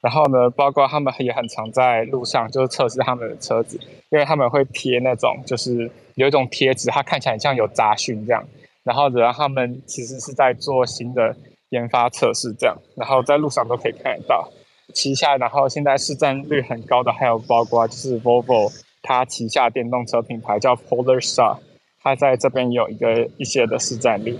[0.00, 3.76] 然后呢，包括他们也很常在路上就是测试他们的车子，
[4.10, 8.46] 因为他们会贴那种就是有一种贴纸，它看起来很像有杂讯这样。
[8.84, 11.36] 然后，然后他们其实是在做新的
[11.70, 14.48] 研发测试，这样，然后在路上都可以看得到。
[14.94, 18.72] 旗下，然后现在市占率很高的还有包括就是 Volvo，
[19.02, 21.58] 它旗下电动车品牌叫 Polestar，
[22.02, 24.38] 它在这边有一个一些的市占率。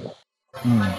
[0.64, 0.90] 嗯，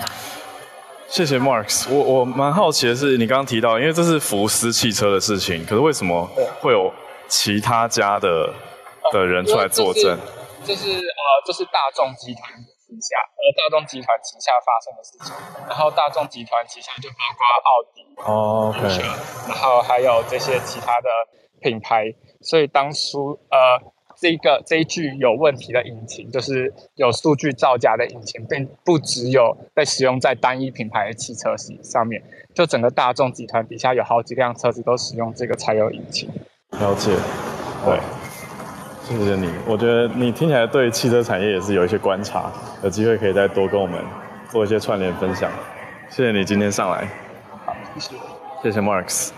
[1.07, 1.87] 谢谢 Marks。
[1.89, 6.29] 我我蛮好奇的是，你刚刚提到，因为这是福斯汽车的事情，可是为什么
[6.59, 6.93] 会有
[7.27, 8.53] 其他家的
[9.11, 10.17] 的人出来作证？
[10.63, 12.51] 这是、呃，这是大众集团。
[12.87, 15.35] 旗下，呃，大众集团旗下发生的事情，
[15.67, 19.03] 然后大众集团旗下就包括奥迪、哦，OK，
[19.47, 21.09] 然后还有这些其他的
[21.59, 22.05] 品牌，
[22.41, 32.23] 所以当初呃，这个这一具有问题的引擎，就是有数据造假的引擎，并不只有被使用在单一品牌的汽车系上面，
[32.55, 36.29] 就整个大众集团底下有好几辆车子都使用这个柴油引擎。
[36.71, 37.11] 了解，
[37.85, 37.99] 对。
[39.07, 42.51] 谢谢你，我觉得你听起来对汽车产业也是有一些观察，
[42.83, 44.03] 有机会可以再多跟我们
[44.49, 45.49] 做一些串联分享。
[46.09, 47.07] 谢谢你今天上来，
[47.65, 48.15] 好，谢谢，
[48.63, 49.29] 谢谢 Marks。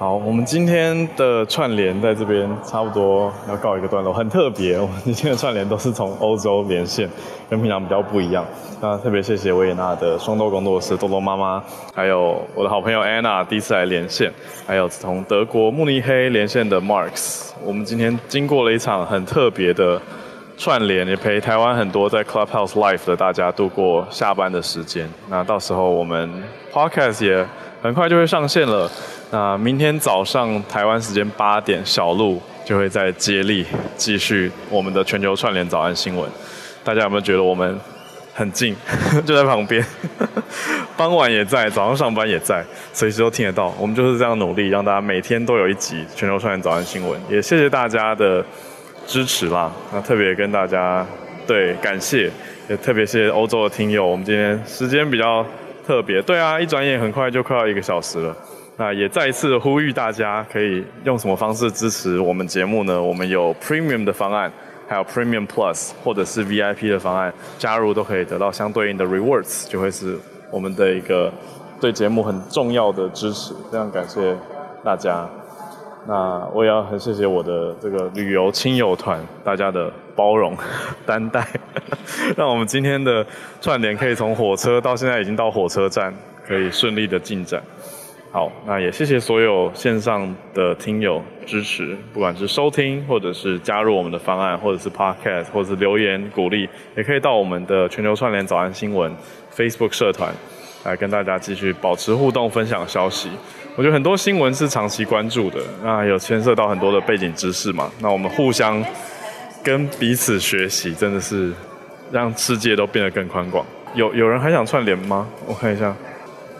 [0.00, 4.80] 好，我们今天的串联在这边差不多要告一个段落，很特别。
[4.80, 7.06] 我们今天的串联都是从欧洲连线，
[7.50, 8.42] 跟平常比较不一样。
[8.80, 11.62] 那特别谢谢维也纳的双豆工作室多多妈妈，
[11.94, 14.32] 还有我的好朋友 Anna 第一次来连线，
[14.66, 17.50] 还有从德国慕尼黑连线的 Marks。
[17.62, 20.00] 我们今天经过了一场很特别的
[20.56, 25.06] 串联，也陪台湾很多在 Clubhouse Live 的大家度过下班的时间。
[25.28, 26.42] 那到时候我们
[26.72, 27.46] Podcast 也
[27.82, 28.90] 很快就会上线了。
[29.32, 33.64] 那明天早上台湾时间八点，小路就会再接力
[33.96, 36.28] 继续我们的全球串联早安新闻。
[36.82, 37.78] 大家有没有觉得我们
[38.34, 38.74] 很近，
[39.24, 39.84] 就在旁边？
[40.96, 43.72] 傍晚也在，早上上班也在，随时都听得到。
[43.78, 47.18] 我们就是这样努力，让大家每天都有一集全球串联早安新闻。
[47.28, 48.44] 也谢谢大家的
[49.06, 49.70] 支持啦。
[49.92, 51.06] 那特别跟大家
[51.46, 52.28] 对感谢，
[52.68, 54.04] 也特别谢谢欧洲的听友。
[54.04, 55.46] 我们今天时间比较
[55.86, 58.36] 特别，对啊，一转眼很快就快要一个小时了。
[58.80, 63.00] 那也再一次呼吁大家，可以用什么方式支持我们节目呢？
[63.00, 64.50] 我们有 Premium 的方案，
[64.88, 70.18] 还有 Premium Plus 或者是 VIP 的方案，加入都可以得到相对应的 Rewards，就会是
[70.50, 71.30] 我们的一个
[71.78, 73.52] 对节目很重要的支持。
[73.70, 74.34] 非常感谢
[74.82, 75.28] 大家。
[76.08, 80.56] 那我也要很谢谢我的这个旅游亲友团，大家的包容
[81.04, 81.46] 担待，
[82.34, 83.26] 让我们今天的
[83.60, 86.14] 串联可以从火车到现在已经到火车站，
[86.46, 87.62] 可以顺利的进展。
[88.32, 99.12] 好，那也谢谢所有线上的听友支持，不管是收听，或者是加入我们的方案，或者是 Podcast，或者是留言鼓励，也可以到我们的全球串联早安新闻
[99.52, 100.32] Facebook 社团
[100.84, 103.28] 来跟大家继续保持互动，分享消息。
[103.74, 108.80] 我觉得很多新闻是长期关注的，那有牵涉到很多的背景知识嘛，那我们互相
[109.64, 111.52] 跟彼此学习，真的是
[112.12, 113.66] 让世界都变得更宽广。
[113.96, 115.28] 有有人还想串联吗？
[115.48, 115.92] 我看一下。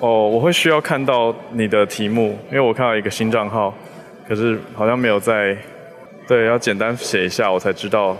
[0.00, 3.72] 哦我会需要看到你的题目，因为我看到一个新账号，
[4.26, 5.54] 可是好像没有在，
[6.26, 8.16] 对，要简单写一下，我才知道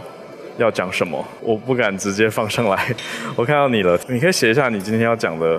[0.58, 2.94] 要讲什么，我不敢直接放上来。
[3.34, 5.58] 我看到你了，你可以写一下你今天要讲的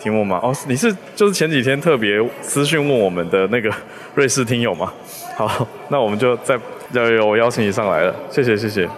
[0.00, 0.40] 题目吗？
[0.42, 3.72] 哦，你是就是前几天特别私讯问我们的那个
[4.16, 4.92] 瑞士听友吗？
[5.38, 6.58] 好，那我们就再
[6.92, 8.88] 要有我邀请你上来了，谢谢谢谢，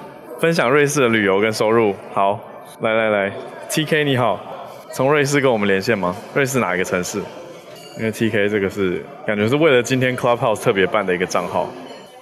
[0.41, 2.41] 分享瑞士的旅游跟收入，好，
[2.81, 3.33] 来来来
[3.69, 4.52] ，TK 你好。
[4.93, 6.15] 从瑞士跟我们连线吗？
[6.35, 7.19] 瑞士哪一个城市？
[7.97, 11.67] 因为 TK 这个是感觉是为了今天 Clubhouse 特别办的一个账号。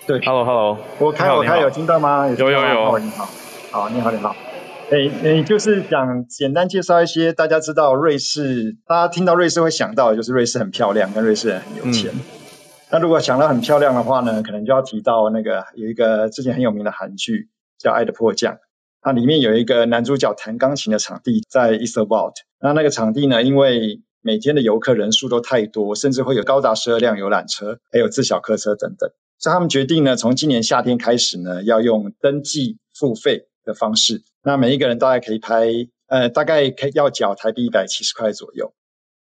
[0.06, 2.28] 对，Hello Hello，我开我开有听到吗？
[2.28, 2.98] 有有有。
[3.00, 3.28] 你好，
[3.72, 4.36] 好，你好你好。
[4.90, 12.12] 诶诶，就是想简单介绍一些大家知道瑞士，大家听到瑞士会想到的就是瑞士很漂亮，跟瑞士人很有钱。
[12.14, 12.20] 嗯、
[12.90, 17.48] 那如果想到很漂亮的话呢，可能就要提到那个有一个之前很有名的韩剧
[17.78, 18.54] 叫《爱的迫降》。
[19.02, 29.10] 它里面有一个男主角弹钢琴的场地在 Isarwold，那那个场地呢，因为每天的游客人数都太多，甚至会有高达十二辆游览车，还有自小客车等等。
[29.38, 34.22] 所以他们决定呢，从今年夏天开始呢，要用登记付费的方式。
[34.42, 35.66] 那每一个人大概可以拍，
[36.08, 38.74] 呃，大概可以要缴台币一百七十块左右。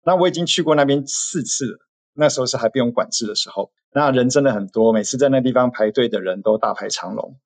[0.03, 1.77] 那我已经去过那边四次了，
[2.13, 7.37] 那时候是还不用管制的时候，那人真的很多，每次在那地方排队的人都大排长龙。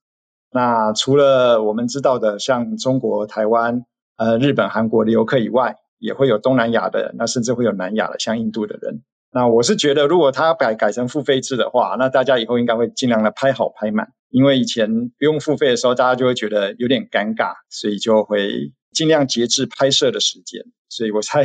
[0.54, 3.86] 那除了我们知道的，像中国、台湾、
[4.18, 9.02] 呃、日本、韩国的游客以外，也会有东南亚的，那甚至会有南亚的，像印度的人。
[9.32, 20.62] 那我是觉得，如果他改改成付费制的话，那大家以后应该会尽量的拍好拍满，因为以前不用付费的时候，大家就会觉得有点尴尬，所以就会尽量节制拍摄的时间。
[20.88, 21.42] 所以我猜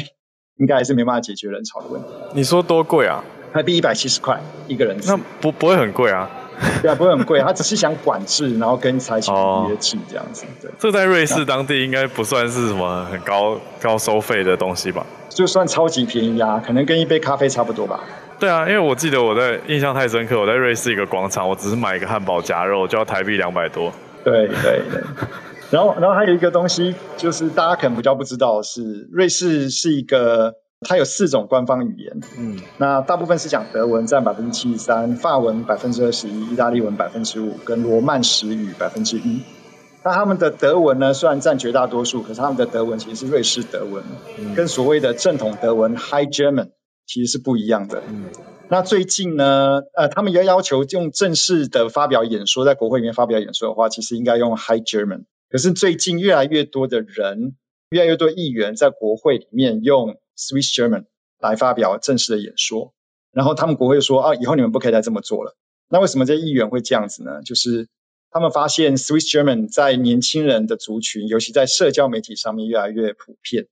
[0.59, 2.09] 应该还是没办法解决人潮的问题。
[2.35, 3.25] 你说多贵啊？
[3.55, 6.29] 台币一百七十块一个人，那不不会很贵啊？
[6.83, 9.35] 对啊，不会很贵，他只是想管制，然后跟财前
[9.69, 10.45] 约制这样子。
[10.61, 15.05] 对，这在瑞士当地应该不算是什么很高高收费的东西吧？
[15.29, 18.01] 就算超级便宜啊，可能跟一杯咖啡差不多吧。
[18.39, 23.93] 对啊，因为我记得我在印象太深刻，我在瑞士一个广场，我只是买一个汉堡夹肉，就要台币两百多。
[24.25, 25.03] 对对对。
[25.71, 30.55] 然后然后还有一个东西，就是大家可能比较不知道的是，瑞士是一个。
[30.87, 39.43] 它有四种官方语言，嗯，那大部分是讲德文，占百分之七十三，法文百分之二十一，意大利文百分之五，跟罗曼史语百分之一。
[40.05, 44.05] 那他们的德文呢，虽然占绝大多数，可是他们的德文其实是瑞士德文，
[44.39, 46.71] 嗯、跟所谓的正统德文 High German
[47.07, 48.03] 其实是不一样的。
[48.09, 48.27] 嗯，
[48.71, 55.25] 那最近呢，呃，他们要要求用正式的发表演说，在国会里面发表演说的话，其实应该用 High German。
[55.51, 57.57] 可是最近越来越多的人，
[57.91, 61.07] 越来越多议员在国会里面用 Swiss German
[61.41, 62.95] 来发表正式的演说，
[63.33, 65.57] 然后他们国会说啊，以后你们不可以再这么做了。
[65.91, 67.43] 那为什么这些议员会这样子呢？
[67.43, 67.89] 就是
[68.31, 73.67] 他们发现 Swiss German 在年轻人的族群，尤其在社交媒体上面越来越普遍。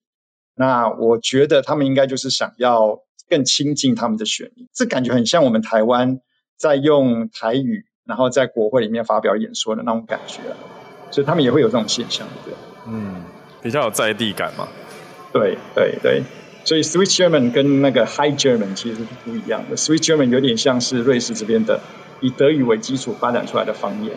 [0.55, 6.21] 那我觉得他们应该就是想要更亲近他们的选民，这感觉很像我们台湾
[6.57, 10.41] 在用台语，然后在国会里面发表演说的那种感觉，
[11.11, 12.55] 所以他们也会有这种现象，对，
[12.89, 13.23] 嗯，
[13.63, 14.67] 比较有在地感嘛。
[15.33, 16.23] 对对对。
[16.67, 19.77] 所以 Swiss German 跟那个 High German 其实是不一样的。
[19.77, 21.81] Swiss German 有点像是瑞士这边的
[22.21, 24.13] 以德语为基础发展出来的方言，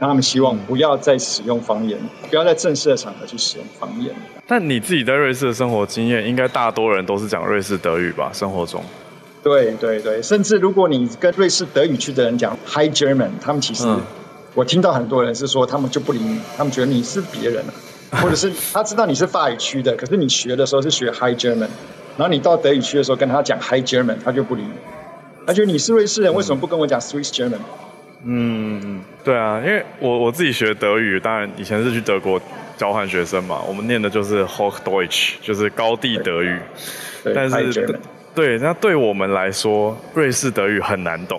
[0.00, 1.96] 那他们希望不要再使用方言，
[2.28, 4.12] 不要在正式的场合去使用方言。
[4.48, 8.32] 但你自己在瑞士的生活经验，应该大多人都是讲瑞士德语吧？
[8.34, 8.82] 生活中？
[9.44, 14.00] 对对对，甚至如果你跟瑞士德语区的人讲 High German，他们其实、嗯、
[14.54, 17.72] 我听到很多人是说，他们就不理你，他们觉得你是别人了。
[18.20, 21.68] 或者是他知道你是法语区的，可是你学的时候是学 High German，
[22.16, 24.72] 然后你到德语区的时候跟他讲 High German，他就不理你。
[25.46, 27.58] 他觉得你是瑞士人，为什么不跟我讲 Swiss German？
[28.24, 32.40] 嗯，对啊，因为我我自己学德语，当然以前是去德国
[32.76, 36.58] 交换学生嘛，我们念的就是 Hochdeutsch，就是高地德语。
[37.34, 38.00] 但是。
[38.34, 41.38] 对，那对我们来说，瑞士德语很难懂，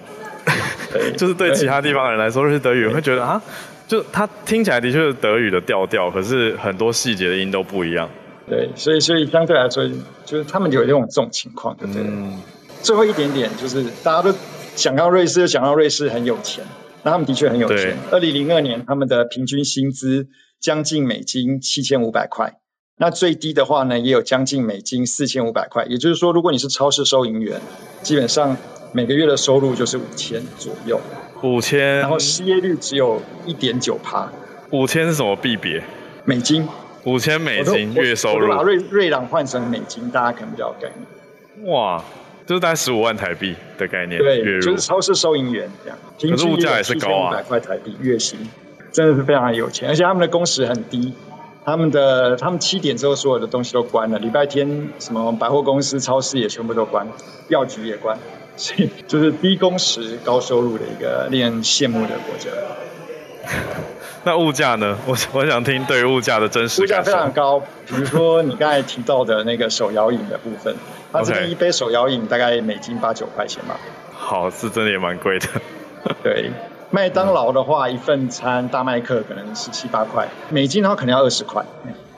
[1.17, 3.41] 就是对其他地方人来说，瑞士德语会觉得啊。
[3.93, 8.09] 就它听起来的确是德语的调调，可是很多细节的音都不一样。
[8.49, 9.87] 对，所以所以相对来说，
[10.25, 12.01] 就是他们有这种这种情况，对不对？
[12.01, 12.41] 嗯。
[12.81, 14.35] 最后一点点就是大家都
[14.75, 16.65] 想到瑞士，就想到瑞士很有钱，
[17.03, 17.95] 那他们的确很有钱。
[18.09, 20.27] 二零零二年他们的平均薪资
[20.59, 22.55] 将近美金七千五百块，
[22.97, 25.85] 那最低的话呢，也有将近美金四千五百块。
[25.85, 27.61] 也就是说，如果你是超市收银员，
[28.01, 28.57] 基本上
[28.91, 30.99] 每个月的收入就是五千左右。
[31.43, 34.29] 五千，然后失业率只有一点九趴。
[34.71, 35.83] 五千是什么币别？
[36.23, 36.67] 美金。
[37.03, 38.47] 五千美金月收入。
[38.63, 41.69] 瑞瑞朗换成美金，大家可能比较有概念。
[41.69, 42.01] 哇，
[42.45, 44.17] 就是大概十五万台币的概念。
[44.19, 45.97] 对，就是超市收银员这样。
[46.17, 48.39] 平均物价也是高啊，五百块台币月薪，
[48.93, 49.89] 真的是非常的有钱。
[49.89, 51.13] 而且他们的工时很低，
[51.65, 57.05] 他们的他们七点之后所有的东西都关了，礼拜天什么百货公司、超市也全部都关，
[57.49, 58.17] 药局也关。
[58.55, 62.49] 所以就是低工时高收入的一个令人羡慕的国家。
[64.25, 64.97] 那物价呢？
[65.05, 66.81] 我我想听对于物价的真实。
[66.81, 70.73] 物价非常高，比如说你刚才提到的那个手摇饮的部分，
[71.11, 73.77] 它这边一杯手摇饮大概美金八九块钱吧。
[74.13, 75.47] 好，是真的也蛮贵的。
[76.23, 76.49] 对，
[76.89, 81.65] 麦当劳的话，一份餐大麦克可能十七八块美金，的话可能要二十块。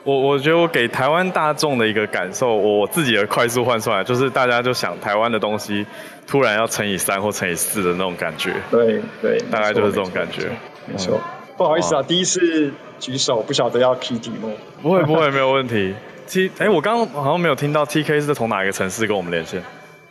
[0.06, 5.84] 我我觉得我给台湾大众的一个感受，我自己的快速换算，就是大家就想台湾的东西
[6.28, 8.54] 突然要乘以三或乘以四的那种感觉。
[8.70, 10.48] 对对，大概就是这种感觉。
[10.86, 11.20] 没错，
[11.56, 14.56] 不好意思啊，第一次举手，不晓得要 key 题目。
[14.80, 15.92] 不会不会，没有问题。
[16.28, 19.60] T，哎，我刚刚好像没有听到 TK 是从哪一个城市跟我们连线？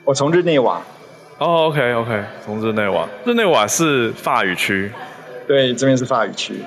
[0.04, 0.82] 我从日内瓦。
[1.38, 3.08] 哦，OK OK，从日内瓦。
[3.24, 4.92] 日内瓦是法语区。
[5.48, 6.60] 对，这边是法语区。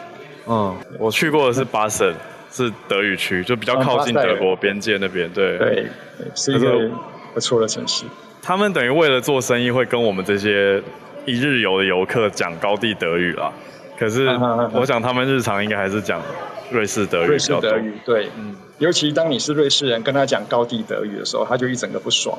[0.47, 2.11] 嗯，我去过的是巴塞。
[2.51, 5.59] 是德语区，就比较靠近德国边界那边，对。
[5.59, 5.87] 对，
[6.35, 6.91] 是一个
[7.35, 8.05] 不错的城市。
[8.43, 10.83] 他们等于为了做生意，会跟我们这些
[11.27, 13.53] 一日游的游客讲高地德语啦。
[13.99, 14.27] 可是
[14.73, 16.23] 我想他们日常应该还是讲
[16.71, 17.27] 瑞士德语。
[17.27, 18.57] 瑞士德语，对，嗯。
[18.79, 22.39] 尤其当你是瑞士人，跟他讲高地德语的时候，他就一整个不爽。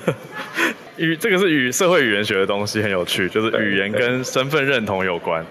[0.98, 5.42] 语这个是语社会语言学的东西，很有趣，就是语言跟身份认同有关。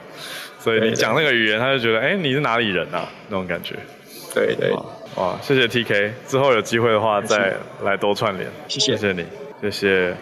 [0.67, 3.07] 所以你讲那个语言，他就觉得，哎、欸，你是哪里人啊？
[3.29, 3.73] 那种感觉。
[4.35, 4.69] 对对。
[5.15, 7.53] 哇，谢谢 TK，之后有机会的话再
[7.83, 8.49] 来多串联。
[8.67, 9.25] 谢谢，谢谢你，
[9.61, 10.13] 谢谢。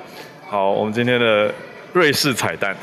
[0.48, 1.52] 好，我们今天的。
[1.96, 2.76] 瑞士彩蛋，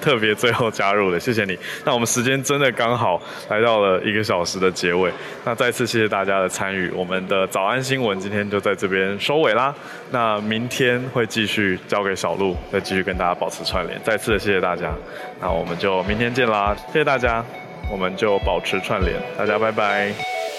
[0.00, 1.58] 特别最后加入的，谢谢你。
[1.84, 5.10] 那我们时间真的刚好来到了一个小时的结尾，
[5.44, 6.88] 那再次谢谢大家的参与。
[6.92, 9.74] 我们的早安新闻今天就在这边收尾啦。
[10.12, 14.00] 那明天会继续交给小鹿，再继续跟大家保持串联。
[14.04, 14.94] 再次的谢谢大家，
[15.40, 17.44] 那我们就明天见啦，谢谢大家，
[17.90, 20.49] 我们就保持串联，大家拜拜。